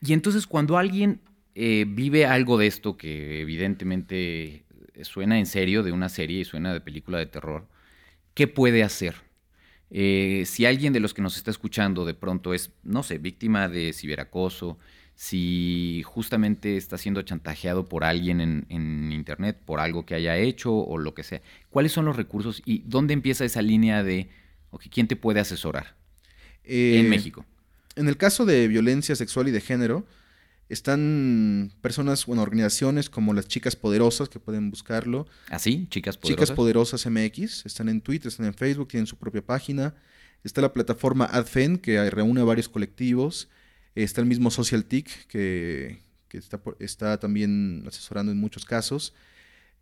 Y 0.00 0.12
entonces 0.12 0.46
cuando 0.46 0.78
alguien 0.78 1.20
eh, 1.54 1.84
vive 1.88 2.26
algo 2.26 2.56
de 2.58 2.66
esto 2.68 2.96
que 2.96 3.40
evidentemente 3.40 4.64
suena 5.02 5.38
en 5.38 5.46
serio 5.46 5.82
de 5.82 5.92
una 5.92 6.08
serie 6.08 6.40
y 6.40 6.44
suena 6.44 6.72
de 6.72 6.80
película 6.80 7.18
de 7.18 7.26
terror, 7.26 7.66
¿qué 8.34 8.46
puede 8.48 8.82
hacer? 8.82 9.16
Eh, 9.90 10.44
si 10.46 10.66
alguien 10.66 10.92
de 10.92 11.00
los 11.00 11.14
que 11.14 11.22
nos 11.22 11.36
está 11.36 11.50
escuchando 11.50 12.04
de 12.04 12.14
pronto 12.14 12.52
es, 12.54 12.72
no 12.82 13.02
sé, 13.02 13.18
víctima 13.18 13.68
de 13.68 13.92
ciberacoso, 13.92 14.78
si 15.14 16.02
justamente 16.04 16.76
está 16.76 16.98
siendo 16.98 17.22
chantajeado 17.22 17.88
por 17.88 18.04
alguien 18.04 18.40
en, 18.40 18.66
en 18.68 19.10
internet, 19.12 19.58
por 19.64 19.80
algo 19.80 20.04
que 20.06 20.14
haya 20.14 20.36
hecho 20.36 20.74
o 20.74 20.98
lo 20.98 21.14
que 21.14 21.24
sea, 21.24 21.40
¿cuáles 21.70 21.92
son 21.92 22.04
los 22.04 22.16
recursos 22.16 22.62
y 22.66 22.82
dónde 22.86 23.14
empieza 23.14 23.44
esa 23.44 23.62
línea 23.62 24.04
de, 24.04 24.28
ok, 24.70 24.84
¿quién 24.90 25.08
te 25.08 25.16
puede 25.16 25.40
asesorar 25.40 25.96
Eh, 26.64 27.00
en 27.00 27.08
México? 27.08 27.44
En 27.96 28.08
el 28.08 28.16
caso 28.16 28.46
de 28.46 28.68
violencia 28.68 29.16
sexual 29.16 29.48
y 29.48 29.50
de 29.50 29.60
género, 29.60 30.06
están 30.68 31.72
personas, 31.80 32.26
bueno, 32.26 32.42
organizaciones 32.42 33.08
como 33.08 33.32
las 33.32 33.48
Chicas 33.48 33.74
Poderosas 33.74 34.28
que 34.28 34.38
pueden 34.38 34.70
buscarlo. 34.70 35.26
¿Así? 35.48 35.86
Chicas 35.90 36.18
poderosas. 36.18 36.44
Chicas 36.46 36.56
Poderosas 36.56 37.06
MX, 37.06 37.64
están 37.64 37.88
en 37.88 38.00
Twitter, 38.02 38.28
están 38.28 38.46
en 38.46 38.54
Facebook, 38.54 38.88
tienen 38.88 39.06
su 39.06 39.16
propia 39.16 39.44
página. 39.44 39.94
Está 40.44 40.60
la 40.60 40.72
plataforma 40.72 41.24
AdFen, 41.24 41.78
que 41.78 42.08
reúne 42.10 42.40
a 42.40 42.44
varios 42.44 42.68
colectivos. 42.68 43.48
Está 43.94 44.20
el 44.20 44.26
mismo 44.26 44.50
Social 44.50 44.84
TIC, 44.84 45.26
que, 45.26 46.00
que 46.28 46.38
está, 46.38 46.60
está 46.78 47.18
también 47.18 47.84
asesorando 47.86 48.30
en 48.30 48.38
muchos 48.38 48.64
casos. 48.64 49.14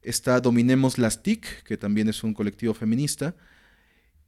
Está 0.03 0.41
Dominemos 0.41 0.99
las 0.99 1.23
TIC, 1.23 1.65
que 1.65 1.77
también 1.77 2.09
es 2.09 2.23
un 2.23 2.33
colectivo 2.33 2.73
feminista. 2.75 3.35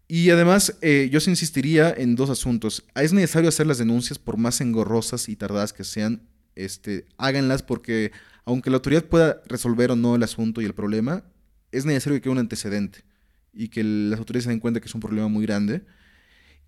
Y 0.08 0.30
además, 0.30 0.78
eh, 0.80 1.10
yo 1.12 1.20
sí 1.20 1.28
insistiría 1.28 1.92
en 1.94 2.16
dos 2.16 2.30
asuntos. 2.30 2.84
Es 2.94 3.12
necesario 3.12 3.50
hacer 3.50 3.66
las 3.66 3.76
denuncias, 3.76 4.18
por 4.18 4.38
más 4.38 4.60
engorrosas 4.62 5.28
y 5.28 5.36
tardadas 5.36 5.74
que 5.74 5.84
sean, 5.84 6.22
este, 6.54 7.06
háganlas 7.18 7.62
porque 7.62 8.10
aunque 8.46 8.70
la 8.70 8.76
autoridad 8.76 9.04
pueda 9.04 9.42
resolver 9.46 9.90
o 9.90 9.96
no 9.96 10.16
el 10.16 10.22
asunto 10.22 10.62
y 10.62 10.64
el 10.64 10.74
problema, 10.74 11.24
es 11.70 11.84
necesario 11.84 12.16
que 12.16 12.22
quede 12.22 12.32
un 12.32 12.38
antecedente 12.38 13.04
y 13.52 13.68
que 13.68 13.84
las 13.84 14.18
autoridades 14.18 14.44
se 14.44 14.50
den 14.50 14.60
cuenta 14.60 14.80
que 14.80 14.86
es 14.86 14.94
un 14.94 15.02
problema 15.02 15.28
muy 15.28 15.44
grande. 15.44 15.82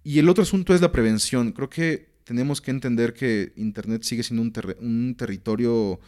Y 0.05 0.19
el 0.19 0.29
otro 0.29 0.43
asunto 0.43 0.75
es 0.75 0.83
la 0.83 0.93
prevención. 0.93 1.53
Creo 1.53 1.71
que 1.71 2.11
tenemos 2.25 2.61
que 2.61 2.71
entender 2.71 3.15
que 3.15 3.55
Internet 3.57 4.03
sigue 4.03 4.23
siendo 4.23 4.43
un, 4.43 4.53
un 4.81 5.15
territorio 5.17 5.99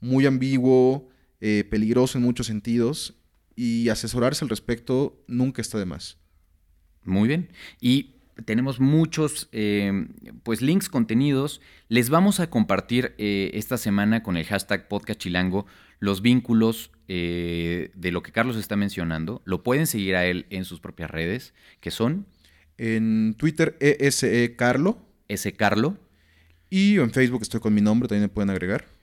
muy 0.00 0.24
ambiguo, 0.24 1.10
eh, 1.40 1.64
peligroso 1.70 2.16
en 2.16 2.24
muchos 2.24 2.46
sentidos, 2.46 3.14
y 3.54 3.90
asesorarse 3.90 4.44
al 4.44 4.48
respecto 4.48 5.22
nunca 5.26 5.60
está 5.60 5.78
de 5.78 5.84
más. 5.84 6.16
Muy 7.08 7.26
bien. 7.26 7.48
Y 7.80 8.10
tenemos 8.44 8.80
muchos 8.80 9.48
eh, 9.52 10.06
pues 10.42 10.62
links, 10.62 10.88
contenidos. 10.88 11.60
Les 11.88 12.10
vamos 12.10 12.38
a 12.38 12.50
compartir 12.50 13.14
eh, 13.18 13.50
esta 13.54 13.78
semana 13.78 14.22
con 14.22 14.36
el 14.36 14.44
hashtag 14.44 14.88
podcast 14.88 15.18
chilango 15.18 15.66
los 16.00 16.22
vínculos 16.22 16.92
eh, 17.08 17.90
de 17.94 18.12
lo 18.12 18.22
que 18.22 18.30
Carlos 18.30 18.56
está 18.56 18.76
mencionando. 18.76 19.42
Lo 19.44 19.62
pueden 19.64 19.86
seguir 19.86 20.14
a 20.14 20.26
él 20.26 20.46
en 20.50 20.64
sus 20.64 20.80
propias 20.80 21.10
redes, 21.10 21.54
que 21.80 21.90
son 21.90 22.26
En 22.76 23.34
Twitter, 23.36 23.76
ESE 23.80 24.54
Carlo, 24.54 24.98
ese 25.26 25.54
Carlo. 25.54 25.96
y 26.70 26.98
en 26.98 27.10
Facebook 27.10 27.42
estoy 27.42 27.60
con 27.60 27.74
mi 27.74 27.80
nombre, 27.80 28.08
también 28.08 28.24
me 28.24 28.28
pueden 28.28 28.50
agregar. 28.50 28.97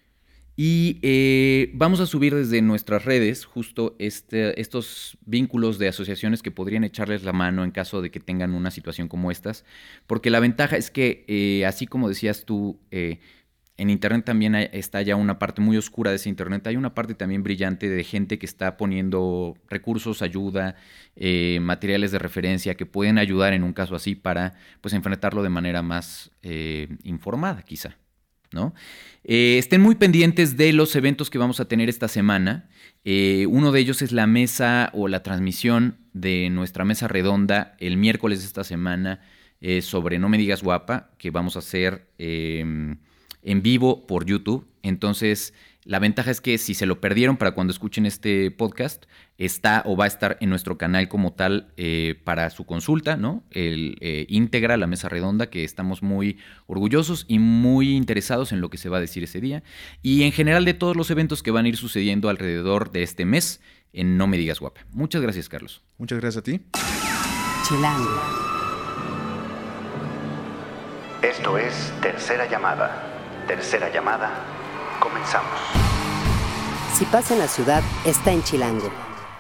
Y 0.58 1.00
eh, 1.02 1.72
vamos 1.74 2.00
a 2.00 2.06
subir 2.06 2.34
desde 2.34 2.62
nuestras 2.62 3.04
redes 3.04 3.44
justo 3.44 3.96
este- 4.00 4.60
estos 4.62 5.18
vínculos 5.26 5.80
de 5.80 5.90
asociaciones 5.90 6.42
que 6.42 6.52
podrían 6.52 6.86
echarles 6.86 7.24
la 7.24 7.34
mano 7.34 7.66
en 7.66 7.72
caso 7.72 8.02
de 8.02 8.10
que 8.10 8.22
tengan 8.22 8.54
una 8.54 8.72
situación 8.72 9.10
como 9.10 9.32
estas. 9.32 9.66
Porque 10.08 10.30
la 10.30 10.40
ventaja 10.40 10.78
es 10.78 10.92
que, 10.92 11.26
eh, 11.28 11.66
así 11.66 11.88
como 11.88 12.08
decías 12.08 12.46
tú, 12.46 12.80
eh, 12.92 13.20
en 13.78 13.90
Internet 13.90 14.24
también 14.24 14.56
hay- 14.56 14.70
está 14.72 15.02
ya 15.02 15.18
una 15.18 15.38
parte 15.40 15.62
muy 15.62 15.76
oscura 15.76 16.10
de 16.12 16.16
ese 16.16 16.30
Internet. 16.30 16.66
Hay 16.68 16.78
una 16.78 16.96
parte 16.96 17.16
también 17.16 17.44
brillante 17.44 17.90
de 17.90 18.04
gente 18.06 18.40
que 18.40 18.46
está 18.46 18.78
poniendo 18.78 19.56
recursos, 19.70 20.22
ayuda, 20.22 20.76
materiales 21.60 22.12
de 22.12 22.20
referencia 22.20 22.76
que 22.76 22.86
pueden 22.86 23.18
ayudar 23.18 23.52
en 23.54 23.64
un 23.64 23.74
caso 23.74 23.96
así 23.96 24.16
para 24.16 24.54
pues, 24.80 24.94
enfrentarlo 24.94 25.44
de 25.44 25.50
manera 25.50 25.82
más 25.82 26.32
informada, 27.04 27.64
quizá. 27.64 27.98
Eh, 29.24 29.58
estén 29.58 29.82
muy 29.82 29.96
pendientes 29.96 30.56
de 30.58 30.72
los 30.74 30.96
eventos 30.96 31.30
que 31.30 31.38
vamos 31.38 31.60
a 31.60 31.66
tener 31.68 31.90
esta 31.90 32.08
semana. 32.08 32.70
Eh, 33.04 33.46
uno 33.50 33.72
de 33.72 33.80
ellos 33.80 34.02
es 34.02 34.12
la 34.12 34.28
mesa 34.28 34.90
o 34.94 35.08
la 35.08 35.24
transmisión 35.24 35.98
de 36.14 36.50
nuestra 36.50 36.86
mesa 36.86 37.08
redonda 37.08 37.76
el 37.80 37.98
miércoles 37.98 38.40
de 38.40 38.46
esta 38.46 38.64
semana 38.64 39.22
eh, 39.62 39.82
sobre 39.82 40.20
No 40.20 40.30
me 40.30 40.38
digas 40.38 40.64
guapa, 40.64 41.12
que 41.18 41.32
vamos 41.32 41.56
a 41.56 41.60
hacer 41.60 42.08
eh, 42.18 42.60
en 42.60 43.62
vivo 43.62 44.06
por 44.06 44.26
YouTube. 44.26 44.68
Entonces, 44.84 45.54
la 45.86 46.00
ventaja 46.00 46.32
es 46.32 46.42
que 46.42 46.58
si 46.58 46.74
se 46.74 46.88
lo 46.88 47.00
perdieron 47.00 47.38
para 47.38 47.52
cuando 47.52 47.72
escuchen 47.72 48.08
este 48.08 48.50
podcast, 48.50 49.06
está 49.38 49.84
o 49.86 49.96
va 49.96 50.06
a 50.06 50.08
estar 50.08 50.36
en 50.42 50.50
nuestro 50.50 50.80
canal 50.80 51.08
como 51.08 51.34
tal 51.34 51.74
eh, 51.78 52.20
para 52.24 52.50
su 52.50 52.66
consulta, 52.66 53.18
¿no? 53.18 53.44
El 53.52 53.96
eh, 54.02 54.26
íntegra, 54.28 54.78
la 54.78 54.88
mesa 54.88 55.10
redonda, 55.10 55.52
que 55.52 55.64
estamos 55.64 56.02
muy 56.02 56.40
orgullosos 56.66 57.26
y 57.28 57.38
muy 57.38 57.96
interesados 57.96 58.52
en 58.52 58.62
lo 58.62 58.72
que 58.72 58.78
se 58.80 58.90
va 58.90 58.98
a 58.98 59.00
decir 59.00 59.24
ese 59.24 59.40
día. 59.40 59.62
Y 60.02 60.24
en 60.24 60.32
general 60.32 60.66
de 60.66 60.74
todos 60.74 60.96
los 60.96 61.12
eventos 61.12 61.44
que 61.44 61.52
van 61.52 61.66
a 61.66 61.70
ir 61.70 61.78
sucediendo 61.78 62.30
alrededor 62.30 62.92
de 62.92 63.04
este 63.04 63.26
mes 63.26 63.62
en 63.94 64.18
No 64.18 64.26
Me 64.26 64.38
Digas 64.38 64.60
Guapa. 64.60 64.82
Muchas 64.92 65.22
gracias, 65.22 65.50
Carlos. 65.50 65.84
Muchas 66.00 66.20
gracias 66.20 66.42
a 66.42 66.44
ti. 66.44 66.62
Chilango. 67.68 68.22
Esto 71.22 71.58
es 71.60 71.94
Tercera 72.02 72.50
Llamada. 72.50 73.46
Tercera 73.48 73.94
Llamada. 73.94 74.55
Comenzamos. 75.06 75.52
Si 76.96 77.06
pasa 77.06 77.36
en 77.36 77.40
la 77.40 77.48
ciudad, 77.48 77.84
está 78.08 78.32
en 78.32 78.42
Chilango. 78.42 78.92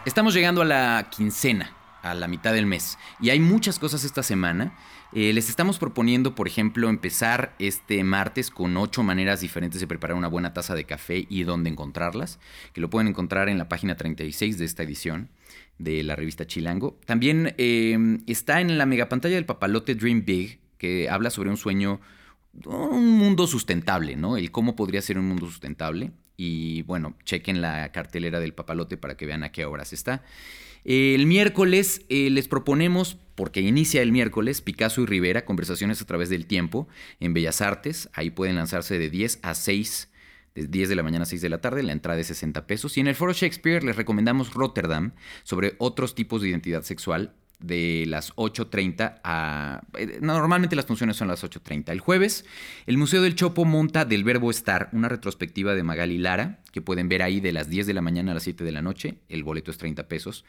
Estamos 0.05 0.35
llegando 0.35 0.61
a 0.61 0.65
la 0.65 1.07
quincena, 1.09 1.75
a 2.03 2.13
la 2.13 2.27
mitad 2.27 2.53
del 2.53 2.67
mes. 2.67 2.99
Y 3.19 3.31
hay 3.31 3.39
muchas 3.39 3.79
cosas 3.79 4.03
esta 4.03 4.21
semana. 4.21 4.77
Eh, 5.11 5.33
les 5.33 5.49
estamos 5.49 5.79
proponiendo, 5.79 6.35
por 6.35 6.47
ejemplo, 6.47 6.87
empezar 6.87 7.55
este 7.57 8.03
martes 8.03 8.51
con 8.51 8.77
ocho 8.77 9.01
maneras 9.01 9.41
diferentes 9.41 9.81
de 9.81 9.87
preparar 9.87 10.15
una 10.15 10.27
buena 10.27 10.53
taza 10.53 10.75
de 10.75 10.83
café 10.83 11.25
y 11.27 11.41
dónde 11.45 11.71
encontrarlas, 11.71 12.37
que 12.71 12.81
lo 12.81 12.91
pueden 12.91 13.07
encontrar 13.07 13.49
en 13.49 13.57
la 13.57 13.67
página 13.67 13.95
36 13.95 14.59
de 14.59 14.65
esta 14.65 14.83
edición 14.83 15.29
de 15.79 16.03
la 16.03 16.15
revista 16.15 16.45
Chilango. 16.45 16.99
También 17.07 17.55
eh, 17.57 18.19
está 18.27 18.61
en 18.61 18.77
la 18.77 18.85
megapantalla 18.85 19.33
del 19.33 19.47
papalote 19.47 19.95
Dream 19.95 20.25
Big, 20.25 20.59
que 20.77 21.09
habla 21.09 21.31
sobre 21.31 21.49
un 21.49 21.57
sueño, 21.57 22.01
un 22.65 23.17
mundo 23.17 23.47
sustentable, 23.47 24.15
¿no? 24.15 24.37
El 24.37 24.51
cómo 24.51 24.75
podría 24.75 25.01
ser 25.01 25.17
un 25.17 25.27
mundo 25.27 25.45
sustentable. 25.45 26.11
Y 26.37 26.81
bueno, 26.83 27.15
chequen 27.23 27.61
la 27.61 27.91
cartelera 27.91 28.39
del 28.39 28.53
papalote 28.53 28.97
para 28.97 29.15
que 29.15 29.25
vean 29.25 29.43
a 29.43 29.51
qué 29.51 29.65
horas 29.65 29.93
está. 29.93 30.23
El 30.83 31.25
miércoles 31.25 32.05
eh, 32.09 32.29
les 32.29 32.47
proponemos, 32.47 33.17
porque 33.33 33.61
inicia 33.61 34.01
el 34.01 34.11
miércoles, 34.11 34.61
Picasso 34.61 35.01
y 35.01 35.05
Rivera, 35.05 35.43
conversaciones 35.43 36.01
a 36.01 36.05
través 36.05 36.29
del 36.29 36.45
tiempo 36.45 36.87
en 37.19 37.33
Bellas 37.33 37.61
Artes. 37.61 38.09
Ahí 38.13 38.29
pueden 38.29 38.55
lanzarse 38.55 38.99
de 38.99 39.09
10 39.09 39.39
a 39.41 39.55
6, 39.55 40.11
de 40.53 40.67
10 40.67 40.89
de 40.89 40.95
la 40.95 41.03
mañana 41.03 41.23
a 41.23 41.25
6 41.25 41.41
de 41.41 41.49
la 41.49 41.59
tarde, 41.59 41.81
la 41.81 41.91
entrada 41.91 42.19
es 42.19 42.27
60 42.27 42.67
pesos. 42.67 42.97
Y 42.97 42.99
en 42.99 43.07
el 43.07 43.15
Foro 43.15 43.33
Shakespeare 43.33 43.83
les 43.83 43.95
recomendamos 43.95 44.53
Rotterdam 44.53 45.13
sobre 45.43 45.73
otros 45.79 46.13
tipos 46.13 46.41
de 46.41 46.49
identidad 46.49 46.83
sexual 46.83 47.33
de 47.65 48.05
las 48.07 48.35
8.30 48.35 49.19
a... 49.23 49.81
Eh, 49.97 50.19
normalmente 50.21 50.75
las 50.75 50.85
funciones 50.85 51.17
son 51.17 51.27
las 51.27 51.43
8.30. 51.43 51.91
El 51.91 51.99
jueves, 51.99 52.45
el 52.85 52.97
Museo 52.97 53.21
del 53.21 53.35
Chopo 53.35 53.65
monta 53.65 54.05
del 54.05 54.23
verbo 54.23 54.51
estar 54.51 54.89
una 54.91 55.09
retrospectiva 55.09 55.75
de 55.75 55.83
Magali 55.83 56.17
Lara, 56.17 56.59
que 56.75 56.81
pueden 56.81 57.07
ver 57.07 57.21
ahí 57.21 57.39
de 57.39 57.53
las 57.53 57.69
10 57.69 57.87
de 57.87 57.93
la 57.93 58.01
mañana 58.01 58.31
a 58.31 58.33
las 58.33 58.43
7 58.43 58.65
de 58.65 58.73
la 58.73 58.81
noche. 58.81 59.15
El 59.29 59.45
boleto 59.45 59.71
es 59.71 59.77
30 59.77 60.09
pesos. 60.09 60.43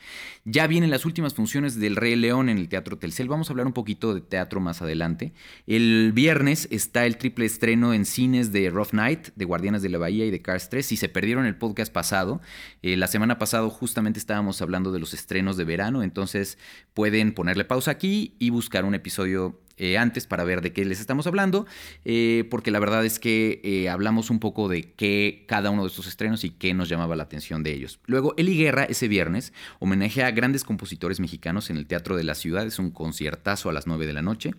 Ya 0.44 0.66
vienen 0.66 0.90
las 0.90 1.06
últimas 1.06 1.34
funciones 1.34 1.78
del 1.78 1.94
Rey 1.94 2.16
León 2.16 2.48
en 2.48 2.58
el 2.58 2.68
Teatro 2.68 2.98
Telcel. 2.98 3.28
Vamos 3.28 3.48
a 3.48 3.52
hablar 3.52 3.68
un 3.68 3.72
poquito 3.72 4.12
de 4.12 4.22
teatro 4.22 4.58
más 4.58 4.82
adelante. 4.82 5.34
El 5.68 6.10
viernes 6.12 6.66
está 6.72 7.06
el 7.06 7.16
triple 7.16 7.46
estreno 7.46 7.94
en 7.94 8.04
cines 8.04 8.50
de 8.50 8.70
Rough 8.70 8.92
Night, 8.92 9.28
de 9.36 9.44
Guardianes 9.44 9.82
de 9.82 9.88
la 9.88 9.98
Bahía 9.98 10.26
y 10.26 10.32
de 10.32 10.42
Cars 10.42 10.68
3. 10.68 10.84
Si 10.84 10.96
se 10.96 11.08
perdieron 11.08 11.46
el 11.46 11.54
podcast 11.54 11.92
pasado, 11.92 12.40
eh, 12.82 12.96
la 12.96 13.06
semana 13.06 13.38
pasada 13.38 13.70
justamente 13.70 14.18
estábamos 14.18 14.60
hablando 14.60 14.90
de 14.90 14.98
los 14.98 15.14
estrenos 15.14 15.56
de 15.56 15.62
verano, 15.62 16.02
entonces 16.02 16.58
pueden 16.92 17.34
ponerle 17.34 17.64
pausa 17.64 17.92
aquí 17.92 18.34
y 18.40 18.50
buscar 18.50 18.84
un 18.84 18.96
episodio 18.96 19.60
eh, 19.78 19.98
antes 19.98 20.26
para 20.26 20.44
ver 20.44 20.62
de 20.62 20.72
qué 20.72 20.84
les 20.84 21.00
estamos 21.00 21.26
hablando, 21.26 21.66
eh, 22.04 22.46
porque 22.50 22.70
la 22.70 22.78
verdad 22.78 23.04
es 23.04 23.18
que 23.18 23.60
eh, 23.62 23.88
hablamos 23.88 24.30
un 24.30 24.38
poco 24.38 24.68
de 24.68 24.92
qué 24.92 25.44
cada 25.46 25.70
uno 25.70 25.82
de 25.82 25.88
estos 25.88 26.06
estrenos 26.06 26.44
y 26.44 26.50
qué 26.50 26.74
nos 26.74 26.88
llamaba 26.88 27.16
la 27.16 27.24
atención 27.24 27.62
de 27.62 27.72
ellos. 27.72 28.00
Luego, 28.06 28.34
Eli 28.36 28.56
Guerra 28.56 28.84
ese 28.84 29.08
viernes 29.08 29.52
homenajea 29.78 30.28
a 30.28 30.30
grandes 30.30 30.64
compositores 30.64 31.20
mexicanos 31.20 31.70
en 31.70 31.76
el 31.76 31.86
Teatro 31.86 32.16
de 32.16 32.24
la 32.24 32.34
Ciudad, 32.34 32.66
es 32.66 32.78
un 32.78 32.90
conciertazo 32.90 33.68
a 33.68 33.72
las 33.72 33.86
9 33.86 34.06
de 34.06 34.12
la 34.12 34.22
noche. 34.22 34.54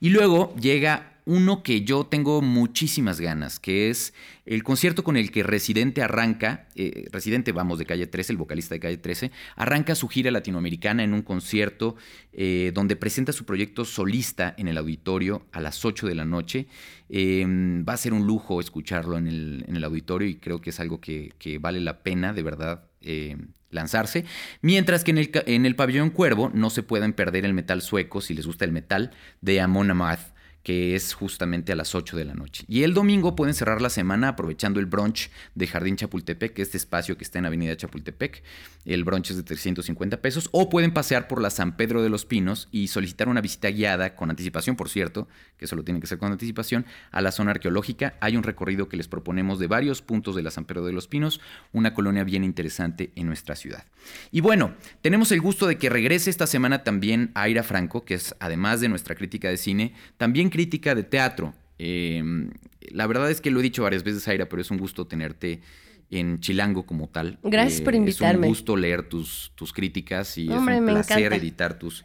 Y 0.00 0.10
luego 0.10 0.54
llega 0.56 1.11
uno 1.24 1.62
que 1.62 1.82
yo 1.82 2.04
tengo 2.04 2.42
muchísimas 2.42 3.20
ganas, 3.20 3.60
que 3.60 3.90
es 3.90 4.12
el 4.44 4.64
concierto 4.64 5.04
con 5.04 5.16
el 5.16 5.30
que 5.30 5.42
Residente 5.42 6.02
arranca, 6.02 6.66
eh, 6.74 7.06
Residente, 7.12 7.52
vamos, 7.52 7.78
de 7.78 7.86
Calle 7.86 8.06
13, 8.06 8.32
el 8.32 8.38
vocalista 8.38 8.74
de 8.74 8.80
Calle 8.80 8.96
13, 8.96 9.30
arranca 9.56 9.94
su 9.94 10.08
gira 10.08 10.30
latinoamericana 10.30 11.04
en 11.04 11.14
un 11.14 11.22
concierto 11.22 11.96
eh, 12.32 12.72
donde 12.74 12.96
presenta 12.96 13.32
su 13.32 13.44
proyecto 13.44 13.84
solista 13.84 14.54
en 14.56 14.66
el 14.66 14.78
auditorio 14.78 15.46
a 15.52 15.60
las 15.60 15.84
8 15.84 16.08
de 16.08 16.14
la 16.14 16.24
noche. 16.24 16.66
Em, 17.08 17.84
va 17.88 17.92
a 17.92 17.98
ser 17.98 18.14
un 18.14 18.26
lujo 18.26 18.60
escucharlo 18.60 19.16
en 19.16 19.28
el, 19.28 19.84
auditorio 19.84 20.28
y 20.28 20.36
creo 20.36 20.60
que 20.60 20.70
es 20.70 20.80
algo 20.80 21.00
que, 21.00 21.32
vale 21.60 21.80
la 21.80 22.02
pena, 22.02 22.32
de 22.32 22.42
verdad, 22.42 22.88
em, 23.00 23.48
lanzarse. 23.70 24.24
Mientras 24.60 25.04
que 25.04 25.12
en 25.12 25.18
el, 25.18 25.30
en 25.46 25.66
el 25.66 25.76
pabellón 25.76 26.10
Cuervo 26.10 26.50
no 26.52 26.70
se 26.70 26.82
pueden 26.82 27.12
perder 27.12 27.44
el 27.44 27.54
metal 27.54 27.80
sueco, 27.80 28.20
si 28.20 28.34
les 28.34 28.46
gusta 28.46 28.64
el 28.64 28.72
metal, 28.72 29.12
de 29.40 29.60
Amon 29.60 29.90
Amarth 29.90 30.32
que 30.62 30.94
es 30.94 31.14
justamente 31.14 31.72
a 31.72 31.76
las 31.76 31.94
8 31.94 32.16
de 32.16 32.24
la 32.24 32.34
noche. 32.34 32.64
Y 32.68 32.82
el 32.84 32.94
domingo 32.94 33.34
pueden 33.34 33.54
cerrar 33.54 33.82
la 33.82 33.90
semana 33.90 34.28
aprovechando 34.28 34.80
el 34.80 34.86
brunch 34.86 35.30
de 35.54 35.66
Jardín 35.66 35.96
Chapultepec, 35.96 36.58
este 36.58 36.76
espacio 36.76 37.16
que 37.16 37.24
está 37.24 37.38
en 37.38 37.46
Avenida 37.46 37.76
Chapultepec. 37.76 38.42
El 38.84 39.04
brunch 39.04 39.30
es 39.30 39.36
de 39.36 39.42
350 39.42 40.20
pesos. 40.20 40.48
O 40.52 40.68
pueden 40.68 40.92
pasear 40.92 41.28
por 41.28 41.40
la 41.40 41.50
San 41.50 41.76
Pedro 41.76 42.02
de 42.02 42.08
los 42.08 42.24
Pinos 42.24 42.68
y 42.70 42.88
solicitar 42.88 43.28
una 43.28 43.40
visita 43.40 43.70
guiada, 43.70 44.14
con 44.14 44.30
anticipación, 44.30 44.76
por 44.76 44.88
cierto, 44.88 45.28
que 45.56 45.64
eso 45.64 45.76
lo 45.76 45.84
tienen 45.84 46.00
que 46.00 46.06
hacer 46.06 46.18
con 46.18 46.30
anticipación, 46.30 46.86
a 47.10 47.20
la 47.20 47.32
zona 47.32 47.52
arqueológica. 47.52 48.14
Hay 48.20 48.36
un 48.36 48.42
recorrido 48.42 48.88
que 48.88 48.96
les 48.96 49.08
proponemos 49.08 49.58
de 49.58 49.66
varios 49.66 50.02
puntos 50.02 50.36
de 50.36 50.42
la 50.42 50.50
San 50.50 50.64
Pedro 50.64 50.84
de 50.84 50.92
los 50.92 51.08
Pinos, 51.08 51.40
una 51.72 51.94
colonia 51.94 52.24
bien 52.24 52.44
interesante 52.44 53.12
en 53.16 53.26
nuestra 53.26 53.56
ciudad. 53.56 53.84
Y 54.30 54.40
bueno, 54.40 54.74
tenemos 55.00 55.32
el 55.32 55.40
gusto 55.40 55.66
de 55.66 55.76
que 55.76 55.90
regrese 55.90 56.30
esta 56.30 56.46
semana 56.46 56.84
también 56.84 57.30
Aira 57.34 57.62
Franco, 57.62 58.04
que 58.04 58.14
es 58.14 58.34
además 58.40 58.80
de 58.80 58.88
nuestra 58.88 59.14
crítica 59.14 59.48
de 59.48 59.56
cine, 59.56 59.94
también 60.16 60.50
crítica 60.52 60.94
de 60.94 61.02
teatro. 61.02 61.54
Em, 61.78 62.50
la 62.90 63.06
verdad 63.06 63.30
es 63.30 63.40
que 63.40 63.50
lo 63.50 63.60
he 63.60 63.62
dicho 63.62 63.82
varias 63.82 64.04
veces, 64.04 64.28
Aira, 64.28 64.48
pero 64.48 64.62
es 64.62 64.70
un 64.70 64.78
gusto 64.78 65.06
tenerte 65.06 65.62
en 66.10 66.38
Chilango 66.40 66.84
como 66.84 67.08
tal. 67.08 67.38
Gracias 67.42 67.80
por 67.80 67.94
invitarme. 67.94 68.46
Es 68.46 68.50
un 68.50 68.54
gusto 68.54 68.76
leer 68.76 69.08
tus, 69.08 69.52
tus 69.54 69.72
críticas 69.72 70.36
y 70.36 70.44
es 70.44 70.58
un 70.58 70.84
placer 70.86 71.32
editar 71.32 71.78
tus, 71.78 72.04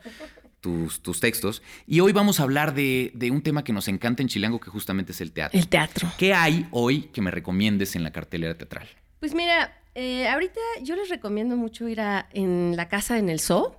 tus, 0.61 1.01
tus, 1.01 1.19
textos. 1.19 1.61
Y 1.85 1.99
hoy 1.99 2.13
vamos 2.13 2.39
a 2.39 2.43
hablar 2.43 2.73
de, 2.73 3.11
de, 3.13 3.29
un 3.29 3.41
tema 3.41 3.65
que 3.65 3.73
nos 3.73 3.89
encanta 3.89 4.23
en 4.23 4.29
Chilango, 4.29 4.59
que 4.61 4.69
justamente 4.69 5.11
es 5.11 5.19
el 5.19 5.33
teatro. 5.33 5.59
El 5.59 5.67
teatro. 5.67 6.09
¿Qué 6.17 6.33
hay 6.33 6.67
hoy 6.71 7.03
que 7.13 7.21
me 7.21 7.31
recomiendes 7.31 7.97
en 7.97 8.03
la 8.03 8.11
cartelera 8.11 8.57
teatral? 8.57 8.87
Pues 9.19 9.35
mira, 9.35 9.77
eh, 9.93 10.27
ahorita 10.27 10.61
yo 10.83 10.95
les 10.95 11.09
recomiendo 11.09 11.57
mucho 11.57 11.87
ir 11.87 11.99
a 11.99 12.29
en 12.31 12.75
la 12.77 12.87
casa 12.87 13.17
en 13.17 13.29
el 13.29 13.39
zoo. 13.39 13.75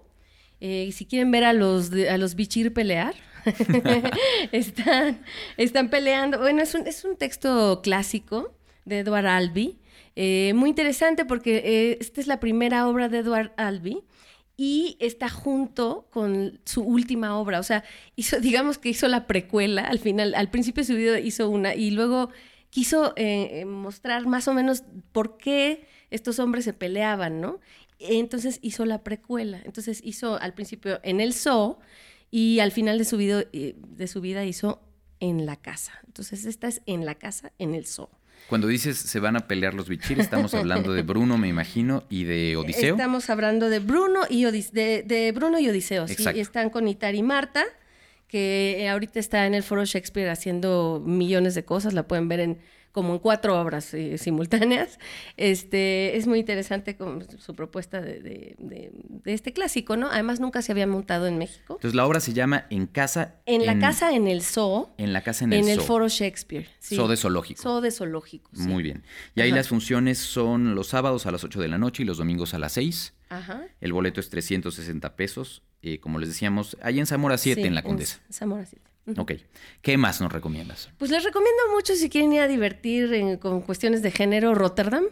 Eh, 0.60 0.90
si 0.92 1.06
quieren 1.06 1.30
ver 1.30 1.44
a 1.44 1.52
los, 1.52 1.90
a 1.92 2.18
los 2.18 2.34
bichir 2.34 2.72
pelear, 2.72 3.14
están, 4.52 5.20
están 5.56 5.90
peleando. 5.90 6.38
Bueno, 6.38 6.62
es 6.62 6.74
un, 6.74 6.86
es 6.86 7.04
un 7.04 7.16
texto 7.16 7.80
clásico 7.82 8.54
de 8.84 9.00
Edward 9.00 9.26
Albee. 9.26 9.76
Eh, 10.16 10.52
muy 10.54 10.70
interesante 10.70 11.24
porque 11.24 11.62
eh, 11.64 11.98
esta 12.00 12.20
es 12.20 12.26
la 12.26 12.40
primera 12.40 12.88
obra 12.88 13.08
de 13.08 13.18
Edward 13.18 13.52
Albee 13.56 14.02
y 14.56 14.96
está 14.98 15.28
junto 15.28 16.08
con 16.10 16.60
su 16.64 16.82
última 16.82 17.38
obra. 17.38 17.60
O 17.60 17.62
sea, 17.62 17.84
hizo, 18.16 18.40
digamos 18.40 18.78
que 18.78 18.88
hizo 18.88 19.06
la 19.08 19.26
precuela. 19.26 19.84
Al 19.84 20.00
final, 20.00 20.34
al 20.34 20.50
principio 20.50 20.82
de 20.82 20.86
su 20.86 20.94
vida 20.94 21.20
hizo 21.20 21.48
una 21.48 21.74
y 21.74 21.92
luego 21.92 22.30
quiso 22.70 23.12
eh, 23.16 23.64
mostrar 23.64 24.26
más 24.26 24.48
o 24.48 24.54
menos 24.54 24.82
por 25.12 25.38
qué 25.38 25.86
estos 26.10 26.38
hombres 26.38 26.64
se 26.64 26.72
peleaban, 26.72 27.40
¿no? 27.40 27.60
Entonces 27.98 28.58
hizo 28.62 28.84
la 28.84 29.02
precuela. 29.02 29.60
Entonces 29.64 30.00
hizo 30.04 30.40
al 30.40 30.54
principio 30.54 31.00
en 31.02 31.20
el 31.20 31.34
zoo 31.34 31.78
y 32.30 32.60
al 32.60 32.72
final 32.72 32.98
de 32.98 33.04
su, 33.04 33.16
vida, 33.16 33.44
eh, 33.52 33.74
de 33.76 34.06
su 34.06 34.20
vida 34.20 34.44
hizo 34.44 34.80
en 35.20 35.46
la 35.46 35.56
casa. 35.56 35.92
Entonces, 36.06 36.44
esta 36.44 36.68
es 36.68 36.82
en 36.86 37.06
la 37.06 37.14
casa, 37.14 37.52
en 37.58 37.74
el 37.74 37.86
zoo. 37.86 38.10
Cuando 38.48 38.68
dices 38.68 38.96
se 38.96 39.20
van 39.20 39.36
a 39.36 39.40
pelear 39.48 39.74
los 39.74 39.88
bichir, 39.88 40.20
estamos 40.20 40.54
hablando 40.54 40.92
de 40.92 41.02
Bruno, 41.02 41.36
me 41.36 41.48
imagino, 41.48 42.04
y 42.08 42.24
de 42.24 42.56
Odiseo. 42.56 42.94
Estamos 42.94 43.28
hablando 43.30 43.68
de 43.68 43.78
Bruno 43.80 44.20
y, 44.28 44.44
de, 44.44 45.32
Bruno 45.34 45.58
y 45.58 45.68
Odiseo. 45.68 46.06
Sí, 46.06 46.24
están 46.36 46.70
con 46.70 46.88
Itar 46.88 47.14
y 47.14 47.22
Marta, 47.22 47.64
que 48.26 48.88
ahorita 48.90 49.18
está 49.18 49.46
en 49.46 49.54
el 49.54 49.62
Foro 49.62 49.84
Shakespeare 49.84 50.30
haciendo 50.30 51.02
millones 51.04 51.54
de 51.56 51.64
cosas. 51.64 51.92
La 51.94 52.06
pueden 52.06 52.28
ver 52.28 52.40
en 52.40 52.58
como 52.92 53.14
en 53.14 53.18
cuatro 53.18 53.60
obras 53.60 53.92
eh, 53.94 54.18
simultáneas. 54.18 54.98
Este, 55.36 56.16
es 56.16 56.26
muy 56.26 56.40
interesante 56.40 56.96
con 56.96 57.26
su 57.38 57.54
propuesta 57.54 58.00
de, 58.00 58.56
este 59.24 59.52
clásico, 59.52 59.96
¿no? 59.96 60.10
Además, 60.10 60.40
nunca 60.40 60.62
se 60.62 60.72
había 60.72 60.86
montado 60.86 61.26
en 61.26 61.38
México. 61.38 61.74
Entonces, 61.74 61.94
la 61.94 62.06
obra 62.06 62.20
se 62.20 62.32
llama 62.32 62.66
En 62.70 62.86
casa... 62.86 63.36
En, 63.46 63.66
la 63.66 63.78
casa, 63.78 64.12
en 64.12 64.28
el 64.28 64.42
zoo. 64.42 64.90
En 64.98 65.12
la 65.12 65.22
casa, 65.22 65.44
en 65.44 65.52
el 65.52 65.60
En 65.60 65.68
el 65.68 65.80
foro 65.80 66.08
Shakespeare. 66.08 66.68
Zoo 66.82 67.08
de 67.08 67.16
zoológico. 67.16 67.62
Zoo 67.62 67.80
de 67.80 67.90
zoológico, 67.90 68.50
Muy 68.52 68.82
bien. 68.82 69.04
Y 69.34 69.40
ahí 69.40 69.50
las 69.50 69.68
funciones 69.68 70.18
son 70.18 70.74
los 70.74 70.88
sábados 70.88 71.26
a 71.26 71.30
las 71.30 71.44
8 71.44 71.60
de 71.60 71.68
la 71.68 71.78
noche 71.78 72.02
y 72.02 72.06
los 72.06 72.18
domingos 72.18 72.54
a 72.54 72.58
las 72.58 72.72
6. 72.72 73.14
Ajá. 73.28 73.62
El 73.80 73.92
boleto 73.92 74.20
es 74.20 74.30
360 74.30 75.16
pesos. 75.16 75.62
Eh, 75.82 76.00
como 76.00 76.18
les 76.18 76.28
decíamos, 76.28 76.76
ahí 76.82 76.98
en 76.98 77.06
Zamora 77.06 77.38
7, 77.38 77.66
en 77.66 77.74
la 77.74 77.82
Condesa. 77.82 78.20
En 78.26 78.32
Zamora 78.32 78.66
7. 78.66 78.87
Ok. 79.16 79.32
¿Qué 79.82 79.96
más 79.96 80.20
nos 80.20 80.32
recomiendas? 80.32 80.90
Pues 80.98 81.10
les 81.10 81.24
recomiendo 81.24 81.62
mucho 81.74 81.94
si 81.94 82.08
quieren 82.10 82.32
ir 82.32 82.40
a 82.40 82.48
divertir 82.48 83.38
con 83.38 83.62
cuestiones 83.62 84.02
de 84.02 84.10
género 84.10 84.54
Rotterdam. 84.54 85.04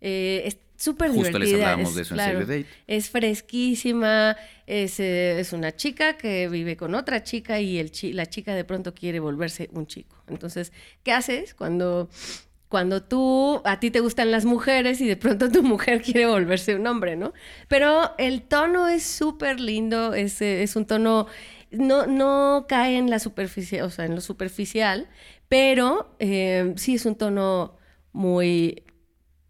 Eh, 0.00 0.42
es 0.46 0.58
súper 0.76 1.12
divertida. 1.12 1.38
Justo 1.38 1.38
les 1.38 1.54
hablábamos 1.54 1.94
de 1.94 2.02
eso 2.02 2.14
en 2.14 2.20
Save 2.20 2.40
Date. 2.40 2.66
Es 2.86 3.10
fresquísima, 3.10 4.36
es, 4.66 4.98
eh, 5.00 5.40
es, 5.40 5.52
una 5.52 5.76
chica 5.76 6.16
que 6.16 6.48
vive 6.48 6.76
con 6.76 6.94
otra 6.94 7.22
chica 7.22 7.60
y 7.60 7.78
el 7.78 7.92
la 8.14 8.26
chica 8.26 8.54
de 8.54 8.64
pronto 8.64 8.94
quiere 8.94 9.20
volverse 9.20 9.68
un 9.72 9.86
chico. 9.86 10.16
Entonces, 10.26 10.72
¿qué 11.02 11.12
haces 11.12 11.54
cuando, 11.54 12.08
cuando 12.68 13.02
tú, 13.02 13.60
a 13.64 13.78
ti 13.78 13.90
te 13.90 14.00
gustan 14.00 14.30
las 14.30 14.46
mujeres 14.46 15.00
y 15.00 15.06
de 15.06 15.16
pronto 15.16 15.50
tu 15.50 15.62
mujer 15.62 16.00
quiere 16.02 16.26
volverse 16.26 16.74
un 16.74 16.86
hombre, 16.86 17.16
¿no? 17.16 17.34
Pero 17.68 18.12
el 18.16 18.42
tono 18.42 18.88
es 18.88 19.02
súper 19.02 19.60
lindo, 19.60 20.14
es, 20.14 20.40
es 20.40 20.76
un 20.76 20.86
tono 20.86 21.26
no, 21.70 22.06
no 22.06 22.66
cae 22.68 22.96
en 22.96 23.10
la 23.10 23.18
superficie, 23.18 23.82
o 23.82 23.90
sea, 23.90 24.04
en 24.04 24.14
lo 24.14 24.20
superficial, 24.20 25.08
pero 25.48 26.14
eh, 26.18 26.74
sí 26.76 26.94
es 26.94 27.06
un 27.06 27.16
tono 27.16 27.76
muy 28.12 28.84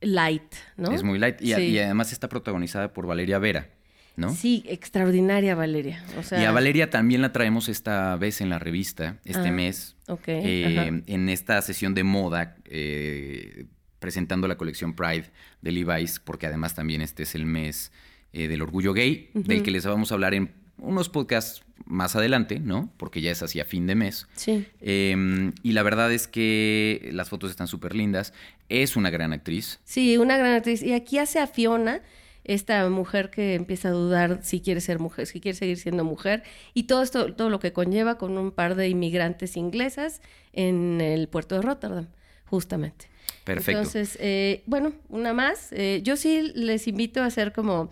light, 0.00 0.54
¿no? 0.76 0.92
Es 0.92 1.02
muy 1.02 1.18
light 1.18 1.40
y, 1.40 1.52
además 1.52 2.12
está 2.12 2.28
protagonizada 2.28 2.92
por 2.92 3.06
Valeria 3.06 3.38
Vera. 3.38 3.68
¿no? 4.16 4.34
Sí, 4.34 4.64
extraordinaria 4.66 5.54
Valeria. 5.54 6.04
O 6.18 6.22
sea, 6.22 6.42
Y 6.42 6.44
a 6.44 6.52
Valeria 6.52 6.90
también 6.90 7.22
la 7.22 7.32
traemos 7.32 7.68
esta 7.70 8.16
vez 8.16 8.42
en 8.42 8.50
la 8.50 8.58
revista, 8.58 9.18
este 9.24 9.48
Ah, 9.48 9.52
mes, 9.52 9.96
ok, 10.08 10.24
eh, 10.26 11.02
en 11.06 11.28
esta 11.30 11.62
sesión 11.62 11.94
de 11.94 12.04
moda, 12.04 12.56
eh, 12.66 13.66
presentando 13.98 14.46
la 14.46 14.56
colección 14.56 14.94
Pride 14.94 15.30
de 15.62 15.72
Levi's, 15.72 16.20
porque 16.20 16.46
además 16.46 16.74
también 16.74 17.00
este 17.00 17.22
es 17.22 17.34
el 17.34 17.46
mes 17.46 17.92
eh, 18.32 18.46
del 18.48 18.62
orgullo 18.62 18.92
gay, 18.92 19.30
del 19.32 19.62
que 19.62 19.70
les 19.70 19.86
vamos 19.86 20.10
a 20.10 20.14
hablar 20.14 20.34
en 20.34 20.52
unos 20.80 21.08
podcasts 21.08 21.62
más 21.86 22.16
adelante, 22.16 22.60
¿no? 22.60 22.90
Porque 22.96 23.20
ya 23.20 23.30
es 23.30 23.42
hacia 23.42 23.64
fin 23.64 23.86
de 23.86 23.94
mes. 23.94 24.26
Sí. 24.34 24.66
Eh, 24.80 25.52
y 25.62 25.72
la 25.72 25.82
verdad 25.82 26.12
es 26.12 26.28
que 26.28 27.10
las 27.12 27.28
fotos 27.28 27.50
están 27.50 27.68
súper 27.68 27.94
lindas. 27.94 28.32
Es 28.68 28.96
una 28.96 29.10
gran 29.10 29.32
actriz. 29.32 29.80
Sí, 29.84 30.16
una 30.16 30.36
gran 30.36 30.54
actriz. 30.54 30.82
Y 30.82 30.92
aquí 30.92 31.18
hace 31.18 31.40
a 31.40 31.46
Fiona, 31.46 32.02
esta 32.44 32.88
mujer 32.88 33.30
que 33.30 33.54
empieza 33.54 33.88
a 33.88 33.92
dudar 33.92 34.40
si 34.42 34.60
quiere 34.60 34.80
ser 34.80 34.98
mujer, 34.98 35.26
si 35.26 35.40
quiere 35.40 35.56
seguir 35.56 35.76
siendo 35.76 36.04
mujer, 36.04 36.42
y 36.74 36.84
todo 36.84 37.02
esto, 37.02 37.34
todo 37.34 37.50
lo 37.50 37.60
que 37.60 37.72
conlleva 37.72 38.18
con 38.18 38.38
un 38.38 38.50
par 38.50 38.76
de 38.76 38.88
inmigrantes 38.88 39.56
inglesas 39.56 40.20
en 40.52 41.00
el 41.00 41.28
puerto 41.28 41.56
de 41.56 41.62
Rotterdam, 41.62 42.06
justamente. 42.46 43.06
Perfecto. 43.44 43.78
Entonces, 43.78 44.18
eh, 44.20 44.62
bueno, 44.66 44.92
una 45.08 45.32
más. 45.32 45.68
Eh, 45.72 46.00
yo 46.02 46.16
sí 46.16 46.52
les 46.54 46.86
invito 46.88 47.22
a 47.22 47.26
hacer 47.26 47.52
como 47.52 47.90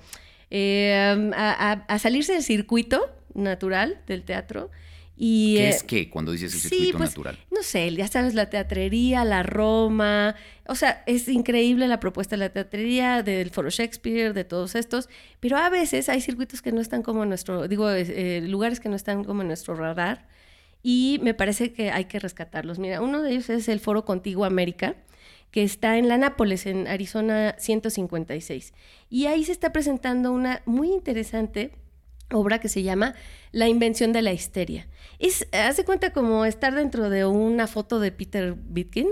eh, 0.51 1.31
a, 1.35 1.73
a- 1.73 1.85
a 1.87 1.99
salirse 1.99 2.33
del 2.35 2.43
circuito 2.43 3.11
natural 3.35 4.01
del 4.07 4.23
teatro. 4.23 4.71
Y, 5.21 5.57
¿Qué 5.57 5.65
eh, 5.65 5.69
es 5.71 5.83
qué 5.83 6.11
cuando 6.11 6.31
dices 6.31 6.55
el 6.55 6.61
Sí, 6.61 6.69
circuito 6.69 6.99
pues, 6.99 7.11
natural? 7.11 7.39
No 7.51 7.63
sé, 7.65 7.93
ya 7.93 8.07
sabes, 8.07 8.35
la 8.35 8.51
teatrería, 8.51 9.25
la 9.25 9.43
Roma. 9.43 10.37
O 10.69 10.77
sea, 10.77 11.03
es 11.07 11.27
increíble 11.29 11.89
la 11.89 11.99
propuesta 11.99 12.37
de 12.37 12.41
la 12.41 12.51
teatrería, 12.51 13.25
del 13.25 13.51
Foro 13.51 13.69
Shakespeare, 13.69 14.33
de 14.33 14.45
todos 14.45 14.77
estos. 14.77 15.09
Pero 15.41 15.57
a 15.57 15.71
veces 15.71 16.09
hay 16.09 16.21
circuitos 16.21 16.63
que 16.63 16.71
no 16.71 16.81
están 16.81 17.03
como 17.03 17.25
nuestro, 17.27 17.67
digo, 17.67 17.91
eh, 17.91 18.43
lugares 18.47 18.79
que 18.79 18.89
no 18.89 18.95
están 18.95 19.25
como 19.25 19.43
en 19.43 19.49
nuestro 19.49 19.75
radar. 19.75 20.29
Y 20.85 21.19
me 21.25 21.35
parece 21.35 21.73
que 21.73 21.91
hay 21.91 22.05
que 22.05 22.21
rescatarlos. 22.21 22.79
Mira, 22.79 23.03
uno 23.03 23.21
de 23.21 23.33
ellos 23.33 23.51
es 23.51 23.69
el 23.69 23.81
Foro 23.81 24.05
Contigo 24.05 24.45
América, 24.45 24.95
que 25.51 25.63
está 25.63 25.99
en 25.99 26.09
la 26.09 26.19
Nápoles, 26.19 26.67
en 26.67 26.87
Arizona 26.87 27.55
156. 27.59 28.75
Y 29.09 29.27
ahí 29.27 29.45
se 29.45 29.53
está 29.53 29.73
presentando 29.73 30.33
una 30.33 30.63
muy 30.67 30.93
interesante 30.93 31.73
obra 32.31 32.61
que 32.61 32.69
se 32.69 32.83
llama 32.83 33.15
La 33.53 33.69
invención 33.69 34.13
de 34.13 34.23
la 34.23 34.33
histeria. 34.33 34.87
Es, 35.19 35.47
hace 35.53 35.85
cuenta 35.85 36.13
como 36.13 36.45
estar 36.45 36.75
dentro 36.75 37.11
de 37.11 37.25
una 37.25 37.67
foto 37.67 38.01
de 38.01 38.13
Peter 38.13 38.55
Bitkin, 38.55 39.09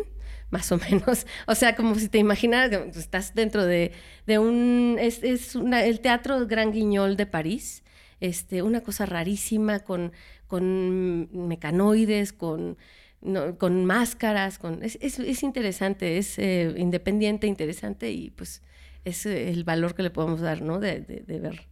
más 0.50 0.70
o 0.72 0.78
menos. 0.90 1.26
O 1.46 1.54
sea, 1.54 1.74
como 1.74 1.94
si 1.94 2.08
te 2.08 2.18
imaginaras 2.18 2.70
que 2.70 2.98
estás 2.98 3.34
dentro 3.34 3.64
de, 3.64 3.92
de 4.26 4.38
un... 4.38 4.96
Es, 5.00 5.22
es 5.22 5.54
el 5.54 6.00
Teatro 6.00 6.46
Gran 6.46 6.72
Guignol 6.72 7.16
de 7.16 7.26
París. 7.26 7.82
Este, 8.20 8.62
una 8.62 8.80
cosa 8.80 9.04
rarísima 9.04 9.80
con, 9.80 10.12
con 10.46 11.28
mecanoides, 11.48 12.32
con, 12.32 12.78
no, 13.22 13.58
con 13.58 13.84
máscaras, 13.84 14.58
con, 14.58 14.82
es, 14.82 14.98
es- 15.00 15.18
es 15.18 15.42
interesante, 15.42 16.18
es 16.18 16.38
eh, 16.38 16.74
independiente, 16.76 17.46
interesante 17.46 18.10
y 18.12 18.30
pues 18.30 18.62
es 19.04 19.26
eh, 19.26 19.50
el 19.50 19.64
valor 19.64 19.94
que 19.94 20.02
le 20.02 20.10
podemos 20.10 20.40
dar, 20.40 20.62
¿no? 20.62 20.78
De, 20.78 21.00
de- 21.00 21.20
de 21.26 21.40
ver 21.40 21.66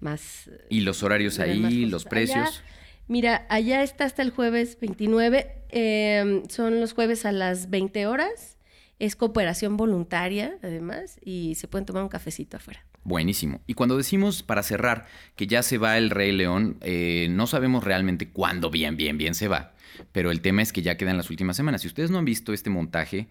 más. 0.00 0.50
Y 0.68 0.80
los 0.80 1.02
horarios 1.02 1.38
ahí, 1.38 1.86
los 1.86 2.02
Allá- 2.04 2.10
precios. 2.10 2.62
mira, 3.08 3.46
allá 3.48 3.82
está 3.82 4.04
hasta 4.04 4.22
el 4.22 4.30
jueves 4.30 4.78
29, 4.80 5.52
eh, 5.70 6.42
son 6.48 6.80
los 6.80 6.92
jueves 6.92 7.24
a 7.26 7.32
las 7.32 7.70
20 7.70 8.06
horas, 8.06 8.56
es 8.98 9.16
cooperación 9.16 9.76
voluntaria 9.76 10.58
además 10.62 11.18
y 11.24 11.54
se 11.54 11.68
pueden 11.68 11.86
tomar 11.86 12.02
un 12.02 12.08
cafecito 12.08 12.56
afuera. 12.58 12.84
Buenísimo. 13.04 13.60
Y 13.66 13.74
cuando 13.74 13.96
decimos, 13.96 14.42
para 14.42 14.62
cerrar, 14.62 15.06
que 15.36 15.46
ya 15.46 15.62
se 15.62 15.78
va 15.78 15.96
el 15.96 16.10
Rey 16.10 16.32
León, 16.32 16.76
eh, 16.82 17.28
no 17.30 17.46
sabemos 17.46 17.84
realmente 17.84 18.28
cuándo 18.28 18.70
bien, 18.70 18.96
bien, 18.96 19.16
bien 19.18 19.34
se 19.34 19.48
va. 19.48 19.72
Pero 20.12 20.30
el 20.30 20.40
tema 20.40 20.62
es 20.62 20.72
que 20.72 20.82
ya 20.82 20.96
quedan 20.96 21.16
las 21.16 21.30
últimas 21.30 21.56
semanas. 21.56 21.82
Si 21.82 21.88
ustedes 21.88 22.10
no 22.10 22.18
han 22.18 22.24
visto 22.24 22.52
este 22.52 22.70
montaje, 22.70 23.28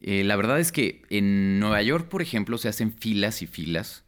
eh, 0.00 0.24
la 0.24 0.36
verdad 0.36 0.60
es 0.60 0.72
que 0.72 1.02
en 1.10 1.60
Nueva 1.60 1.82
York, 1.82 2.08
por 2.08 2.22
ejemplo, 2.22 2.58
se 2.58 2.68
hacen 2.68 2.92
filas 2.92 3.42
y 3.42 3.46
filas 3.46 4.04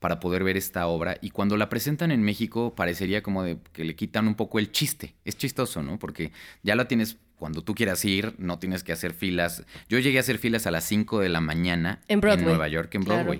para 0.00 0.20
poder 0.20 0.44
ver 0.44 0.56
esta 0.56 0.86
obra. 0.86 1.18
Y 1.20 1.30
cuando 1.30 1.56
la 1.56 1.68
presentan 1.68 2.10
en 2.10 2.22
México, 2.22 2.74
parecería 2.74 3.22
como 3.22 3.42
de 3.42 3.58
que 3.72 3.84
le 3.84 3.94
quitan 3.94 4.26
un 4.26 4.34
poco 4.34 4.58
el 4.58 4.72
chiste. 4.72 5.14
Es 5.24 5.36
chistoso, 5.36 5.82
¿no? 5.82 5.98
Porque 5.98 6.32
ya 6.62 6.76
la 6.76 6.88
tienes 6.88 7.18
cuando 7.36 7.62
tú 7.62 7.74
quieras 7.74 8.04
ir, 8.04 8.34
no 8.38 8.58
tienes 8.58 8.82
que 8.82 8.92
hacer 8.92 9.12
filas. 9.12 9.64
Yo 9.88 9.98
llegué 9.98 10.18
a 10.18 10.20
hacer 10.20 10.38
filas 10.38 10.66
a 10.66 10.70
las 10.70 10.84
5 10.84 11.20
de 11.20 11.28
la 11.28 11.40
mañana 11.40 12.00
En 12.08 12.20
Broadway. 12.20 12.46
Nueva 12.46 12.68
York, 12.68 12.94
en 12.94 13.04
Claro. 13.04 13.38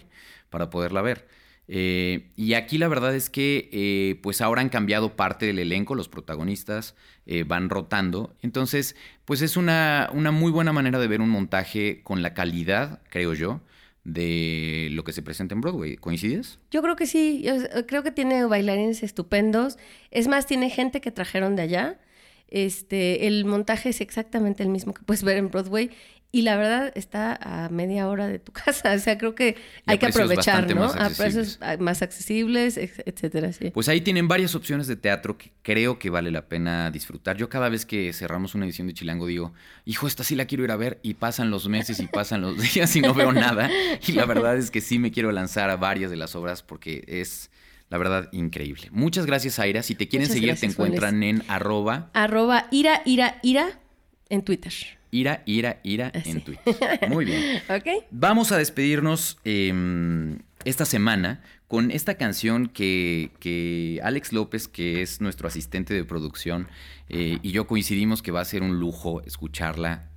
Para 0.50 0.70
poderla 0.70 1.02
ver. 1.02 1.26
Eh, 1.68 2.30
y 2.36 2.54
aquí 2.54 2.78
la 2.78 2.88
verdad 2.88 3.14
es 3.14 3.28
que 3.28 3.68
eh, 3.72 4.20
pues 4.22 4.40
ahora 4.40 4.60
han 4.60 4.68
cambiado 4.68 5.16
parte 5.16 5.46
del 5.46 5.58
elenco, 5.58 5.94
los 5.94 6.08
protagonistas 6.08 6.94
eh, 7.26 7.44
van 7.44 7.70
rotando. 7.70 8.34
Entonces, 8.42 8.96
pues 9.24 9.42
es 9.42 9.56
una, 9.56 10.10
una 10.12 10.30
muy 10.30 10.52
buena 10.52 10.72
manera 10.72 10.98
de 10.98 11.08
ver 11.08 11.20
un 11.20 11.30
montaje 11.30 12.02
con 12.02 12.22
la 12.22 12.34
calidad, 12.34 13.00
creo 13.10 13.34
yo, 13.34 13.60
de 14.04 14.88
lo 14.92 15.02
que 15.02 15.12
se 15.12 15.22
presenta 15.22 15.54
en 15.54 15.60
Broadway. 15.60 15.96
¿Coincides? 15.96 16.60
Yo 16.70 16.82
creo 16.82 16.94
que 16.94 17.06
sí, 17.06 17.42
yo, 17.42 17.54
creo 17.86 18.04
que 18.04 18.12
tiene 18.12 18.44
bailarines 18.44 19.02
estupendos. 19.02 19.78
Es 20.12 20.28
más, 20.28 20.46
tiene 20.46 20.70
gente 20.70 21.00
que 21.00 21.10
trajeron 21.10 21.56
de 21.56 21.62
allá. 21.62 22.00
Este, 22.48 23.26
el 23.26 23.44
montaje 23.44 23.88
es 23.88 24.00
exactamente 24.00 24.62
el 24.62 24.68
mismo 24.68 24.94
que 24.94 25.02
puedes 25.02 25.24
ver 25.24 25.36
en 25.36 25.50
Broadway 25.50 25.90
y 26.36 26.42
la 26.42 26.58
verdad 26.58 26.92
está 26.94 27.38
a 27.40 27.70
media 27.70 28.06
hora 28.08 28.28
de 28.28 28.38
tu 28.38 28.52
casa. 28.64 28.92
O 28.92 28.98
sea, 28.98 29.16
creo 29.16 29.34
que 29.34 29.56
hay 29.86 29.96
que 29.96 30.04
aprovechar, 30.04 30.74
¿no? 30.74 30.84
A 30.84 31.08
precios 31.08 31.58
más 31.78 32.02
accesibles, 32.02 32.76
etcétera. 32.76 33.54
Sí. 33.54 33.70
Pues 33.70 33.88
ahí 33.88 34.02
tienen 34.02 34.28
varias 34.28 34.54
opciones 34.54 34.86
de 34.86 34.96
teatro 34.96 35.38
que 35.38 35.52
creo 35.62 35.98
que 35.98 36.10
vale 36.10 36.30
la 36.30 36.46
pena 36.46 36.90
disfrutar. 36.90 37.38
Yo 37.38 37.48
cada 37.48 37.70
vez 37.70 37.86
que 37.86 38.12
cerramos 38.12 38.54
una 38.54 38.66
edición 38.66 38.86
de 38.86 38.92
Chilango 38.92 39.26
digo, 39.26 39.54
hijo, 39.86 40.06
esta 40.06 40.24
sí 40.24 40.36
la 40.36 40.44
quiero 40.44 40.62
ir 40.62 40.72
a 40.72 40.76
ver 40.76 41.00
y 41.02 41.14
pasan 41.14 41.50
los 41.50 41.70
meses 41.70 42.00
y 42.00 42.06
pasan 42.06 42.42
los 42.42 42.58
días 42.74 42.94
y 42.96 43.00
no 43.00 43.14
veo 43.14 43.32
nada. 43.32 43.70
Y 44.06 44.12
la 44.12 44.26
verdad 44.26 44.58
es 44.58 44.70
que 44.70 44.82
sí 44.82 44.98
me 44.98 45.12
quiero 45.12 45.32
lanzar 45.32 45.70
a 45.70 45.76
varias 45.76 46.10
de 46.10 46.18
las 46.18 46.36
obras 46.36 46.62
porque 46.62 47.02
es, 47.06 47.50
la 47.88 47.96
verdad, 47.96 48.28
increíble. 48.32 48.88
Muchas 48.90 49.24
gracias, 49.24 49.58
Aira. 49.58 49.82
Si 49.82 49.94
te 49.94 50.06
quieren 50.06 50.26
Muchas 50.26 50.34
seguir, 50.34 50.48
gracias, 50.48 50.74
te 50.74 50.82
encuentran 50.82 51.22
en 51.22 51.44
arroba 51.48 52.10
Arroba 52.12 52.66
ira, 52.70 53.00
ira, 53.06 53.38
ira 53.42 53.80
en 54.28 54.42
Twitter. 54.42 54.74
Ira, 55.18 55.42
ira, 55.46 55.80
ira 55.82 56.12
Así. 56.14 56.30
en 56.30 56.40
Twitter. 56.42 56.76
Muy 57.08 57.24
bien. 57.24 57.62
¿Ok? 57.68 58.04
Vamos 58.10 58.52
a 58.52 58.58
despedirnos 58.58 59.38
eh, 59.44 60.36
esta 60.64 60.84
semana 60.84 61.42
con 61.68 61.90
esta 61.90 62.14
canción 62.16 62.68
que, 62.68 63.30
que 63.40 64.00
Alex 64.04 64.32
López, 64.32 64.68
que 64.68 65.02
es 65.02 65.20
nuestro 65.20 65.48
asistente 65.48 65.94
de 65.94 66.04
producción, 66.04 66.68
eh, 67.08 67.38
y 67.42 67.50
yo 67.50 67.66
coincidimos 67.66 68.22
que 68.22 68.30
va 68.30 68.40
a 68.40 68.44
ser 68.44 68.62
un 68.62 68.78
lujo 68.78 69.22
escucharla 69.22 70.10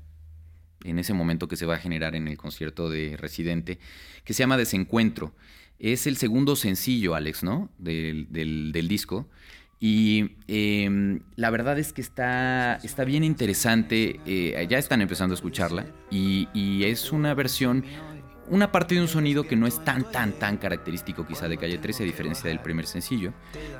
en 0.83 0.97
ese 0.99 1.13
momento 1.13 1.47
que 1.47 1.55
se 1.55 1.65
va 1.65 1.75
a 1.75 1.79
generar 1.79 2.15
en 2.15 2.27
el 2.27 2.38
concierto 2.38 2.89
de 2.89 3.17
Residente, 3.17 3.79
que 4.23 4.33
se 4.33 4.43
llama 4.43 4.57
Desencuentro. 4.57 5.33
Es 5.79 6.07
el 6.07 6.17
segundo 6.17 6.55
sencillo, 6.55 7.15
Alex, 7.15 7.43
¿no? 7.43 7.69
Del, 7.77 8.27
del- 8.31 8.71
del 8.71 8.88
disco. 8.88 9.27
Y 9.81 10.31
eh, 10.47 11.09
la 11.36 11.49
verdad 11.49 11.77
es 11.79 11.93
que 11.93 12.01
está, 12.01 12.75
está 12.84 13.03
bien 13.03 13.23
interesante. 13.23 14.19
eh, 14.25 14.67
ya 14.69 14.77
están 14.77 15.01
empezando 15.01 15.34
a 15.34 15.36
escucharla. 15.36 15.86
Y, 16.12 16.47
y 16.53 16.84
es 16.86 17.12
una 17.12 17.34
versión, 17.34 17.84
una 18.49 18.71
parte 18.71 18.95
de 18.95 19.01
un 19.01 19.07
sonido 19.07 19.43
que 19.43 19.55
no 19.55 19.67
es 19.67 19.83
tan, 19.83 20.09
tan, 20.12 20.33
tan 20.33 20.57
característico 20.57 21.25
quizá 21.25 21.47
de 21.47 21.57
Calle 21.57 21.77
13, 21.77 22.03
a 22.03 22.05
diferencia 22.05 22.49
del 22.49 22.59
primer 22.59 22.85
sencillo. 22.88 23.33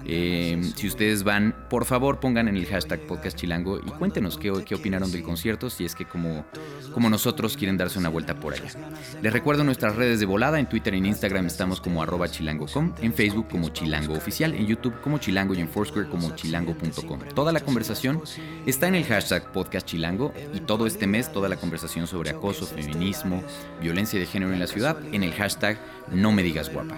Eh, 0.06 0.62
si 0.76 0.88
ustedes 0.88 1.24
van, 1.24 1.56
por 1.70 1.86
favor 1.86 2.20
pongan 2.20 2.48
en 2.48 2.58
el 2.58 2.66
hashtag 2.66 3.02
podcast 3.02 3.38
chilango 3.38 3.80
y 3.80 3.90
cuéntenos 3.92 4.38
qué, 4.38 4.52
qué 4.66 4.76
opinaron 4.76 5.12
del 5.12 5.24
concierto, 5.24 5.70
si 5.70 5.86
es 5.86 5.96
que 5.96 6.06
como, 6.06 6.46
como 6.94 7.10
nosotros 7.10 7.58
quieren 7.58 7.78
darse 7.78 8.00
una 8.00 8.10
vuelta 8.10 8.40
por 8.40 8.54
allá. 8.54 8.70
Les 9.22 9.34
recuerdo 9.34 9.64
nuestras 9.64 9.96
redes 9.96 10.20
de 10.20 10.26
volada, 10.26 10.60
en 10.60 10.68
Twitter 10.68 10.94
y 10.94 10.98
en 10.98 11.08
Instagram 11.08 11.46
estamos 11.46 11.82
como 11.82 12.04
arroba 12.04 12.30
chilango.com, 12.30 12.94
en 13.02 13.14
Facebook 13.14 13.48
como 13.50 13.70
chilango 13.70 14.14
oficial, 14.14 14.54
en 14.54 14.68
YouTube 14.68 15.00
como 15.02 15.18
chilango 15.18 15.54
y 15.54 15.62
en 15.62 15.70
Foursquare 15.70 16.08
como 16.08 16.36
chilango.com. 16.36 17.20
Toda 17.34 17.52
la 17.52 17.60
conversación 17.62 18.22
está 18.66 18.88
en 18.88 18.96
el 18.96 19.06
hashtag 19.06 19.52
podcast 19.52 19.88
chilango 19.88 20.34
y 20.54 20.60
todo 20.60 20.86
este 20.86 21.08
mes 21.08 21.32
toda 21.32 21.50
la 21.50 21.56
conversación 21.56 22.08
sobre 22.08 22.30
acoso, 22.30 22.66
feminismo, 22.66 23.44
violencia 23.82 24.20
de 24.20 24.26
género 24.26 24.54
en 24.54 24.59
la 24.60 24.68
ciudad 24.68 24.98
en 25.12 25.24
el 25.24 25.34
hashtag 25.34 25.78
no 26.12 26.32
me 26.32 26.44
digas 26.44 26.72
guapa. 26.72 26.96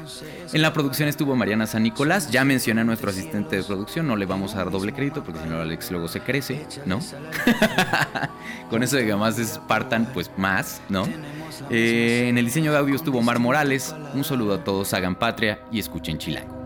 En 0.54 0.62
la 0.62 0.74
producción 0.74 1.10
estuvo 1.10 1.36
Mariana 1.36 1.68
San 1.68 1.84
Nicolás, 1.84 2.32
ya 2.32 2.44
mencioné 2.44 2.82
a 2.82 2.84
nuestro 2.84 3.10
asistente 3.10 3.58
de 3.58 3.64
producción, 3.64 4.08
no 4.08 4.16
le 4.16 4.26
vamos 4.26 4.54
a 4.56 4.60
dar 4.60 4.72
doble 4.72 4.94
crédito 4.94 5.24
porque 5.24 5.42
si 5.42 5.50
no 5.50 5.62
Alex 5.62 5.92
luego 5.92 6.08
se 6.08 6.22
crece, 6.22 6.66
¿no? 6.86 7.00
Con 8.70 8.84
eso 8.84 8.98
de 8.98 9.06
que 9.06 9.16
más 9.16 9.38
espartan, 9.38 10.10
pues 10.14 10.32
más, 10.38 10.82
¿no? 10.90 11.08
Eh, 11.70 12.28
en 12.30 12.38
el 12.38 12.46
diseño 12.46 12.72
de 12.72 12.78
audio 12.78 12.96
estuvo 12.96 13.22
Mar 13.22 13.40
Morales, 13.40 13.96
un 14.14 14.24
saludo 14.24 14.56
a 14.56 14.64
todos, 14.64 14.94
hagan 14.94 15.16
patria 15.16 15.62
y 15.72 15.80
escuchen 15.80 16.18
Chilango. 16.18 16.62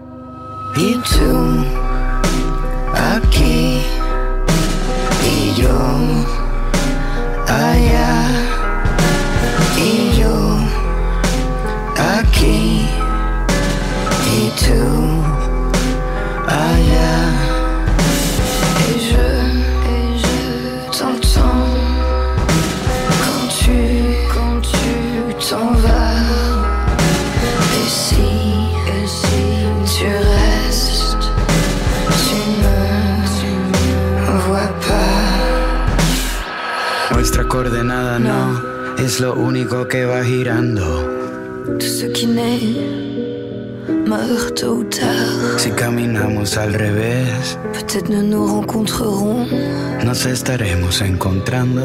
Estaremos 50.45 51.01
encontrando. 51.01 51.81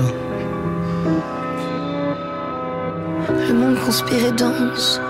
Le 3.49 3.55
monde 3.55 3.79
conspire 3.87 4.27
et 4.27 4.33
danse. 4.33 5.01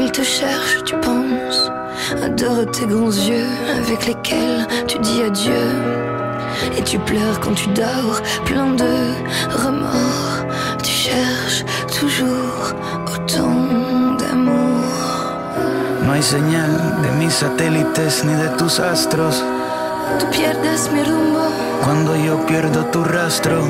Il 0.00 0.10
te 0.10 0.22
cherche, 0.22 0.82
tu 0.86 0.94
penses. 0.96 1.70
Adore 2.22 2.64
tes 2.70 2.86
grands 2.86 3.12
yeux 3.12 3.52
avec 3.82 4.06
lesquels 4.06 4.66
tu 4.86 4.98
dis 5.00 5.20
adieu. 5.22 5.68
Et 6.78 6.82
tu 6.82 6.98
pleures 7.00 7.38
quand 7.40 7.52
tu 7.52 7.68
dors, 7.74 8.22
plein 8.46 8.72
de 8.72 8.94
remords. 9.50 10.46
Tu 10.82 10.90
cherches 10.90 11.66
toujours 12.00 12.72
autant 13.14 14.16
d'amour. 14.18 14.88
No 16.06 16.12
hay 16.14 16.22
señal 16.22 16.72
de 17.02 17.10
mis 17.18 17.30
satélites 17.30 18.24
ni 18.24 18.34
de 18.34 18.48
tus 18.56 18.80
astros. 18.80 19.44
Tú 20.18 20.26
pierdes 20.30 20.90
mi 20.92 21.02
rumbo. 21.02 21.48
Cuando 21.84 22.16
yo 22.16 22.44
pierdo 22.46 22.84
tu 22.86 23.04
rastro, 23.04 23.62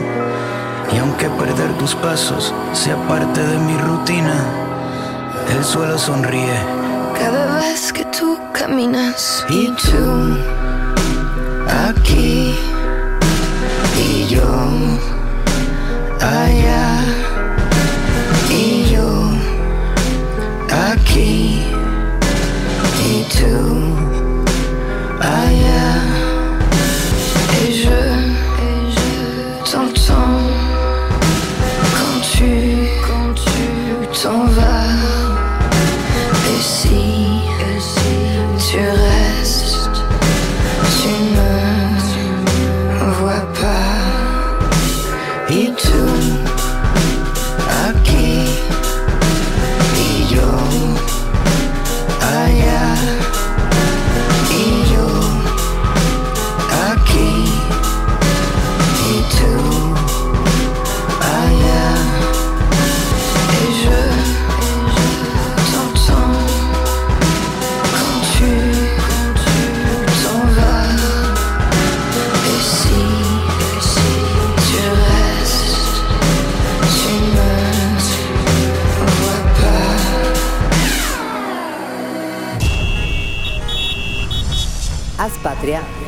y 0.92 0.98
aunque 0.98 1.28
perder 1.30 1.72
tus 1.78 1.94
pasos 1.94 2.54
sea 2.72 2.96
parte 3.08 3.40
de 3.40 3.58
mi 3.58 3.76
rutina, 3.78 4.34
el 5.56 5.64
suelo 5.64 5.98
sonríe. 5.98 6.58
Cada 7.18 7.58
vez 7.60 7.92
que 7.92 8.04
tú 8.06 8.38
caminas 8.52 9.44
y 9.48 9.68
tú 9.68 10.38
aquí 11.88 12.54
y 13.98 14.26
yo 14.28 14.44
It's 45.50 45.87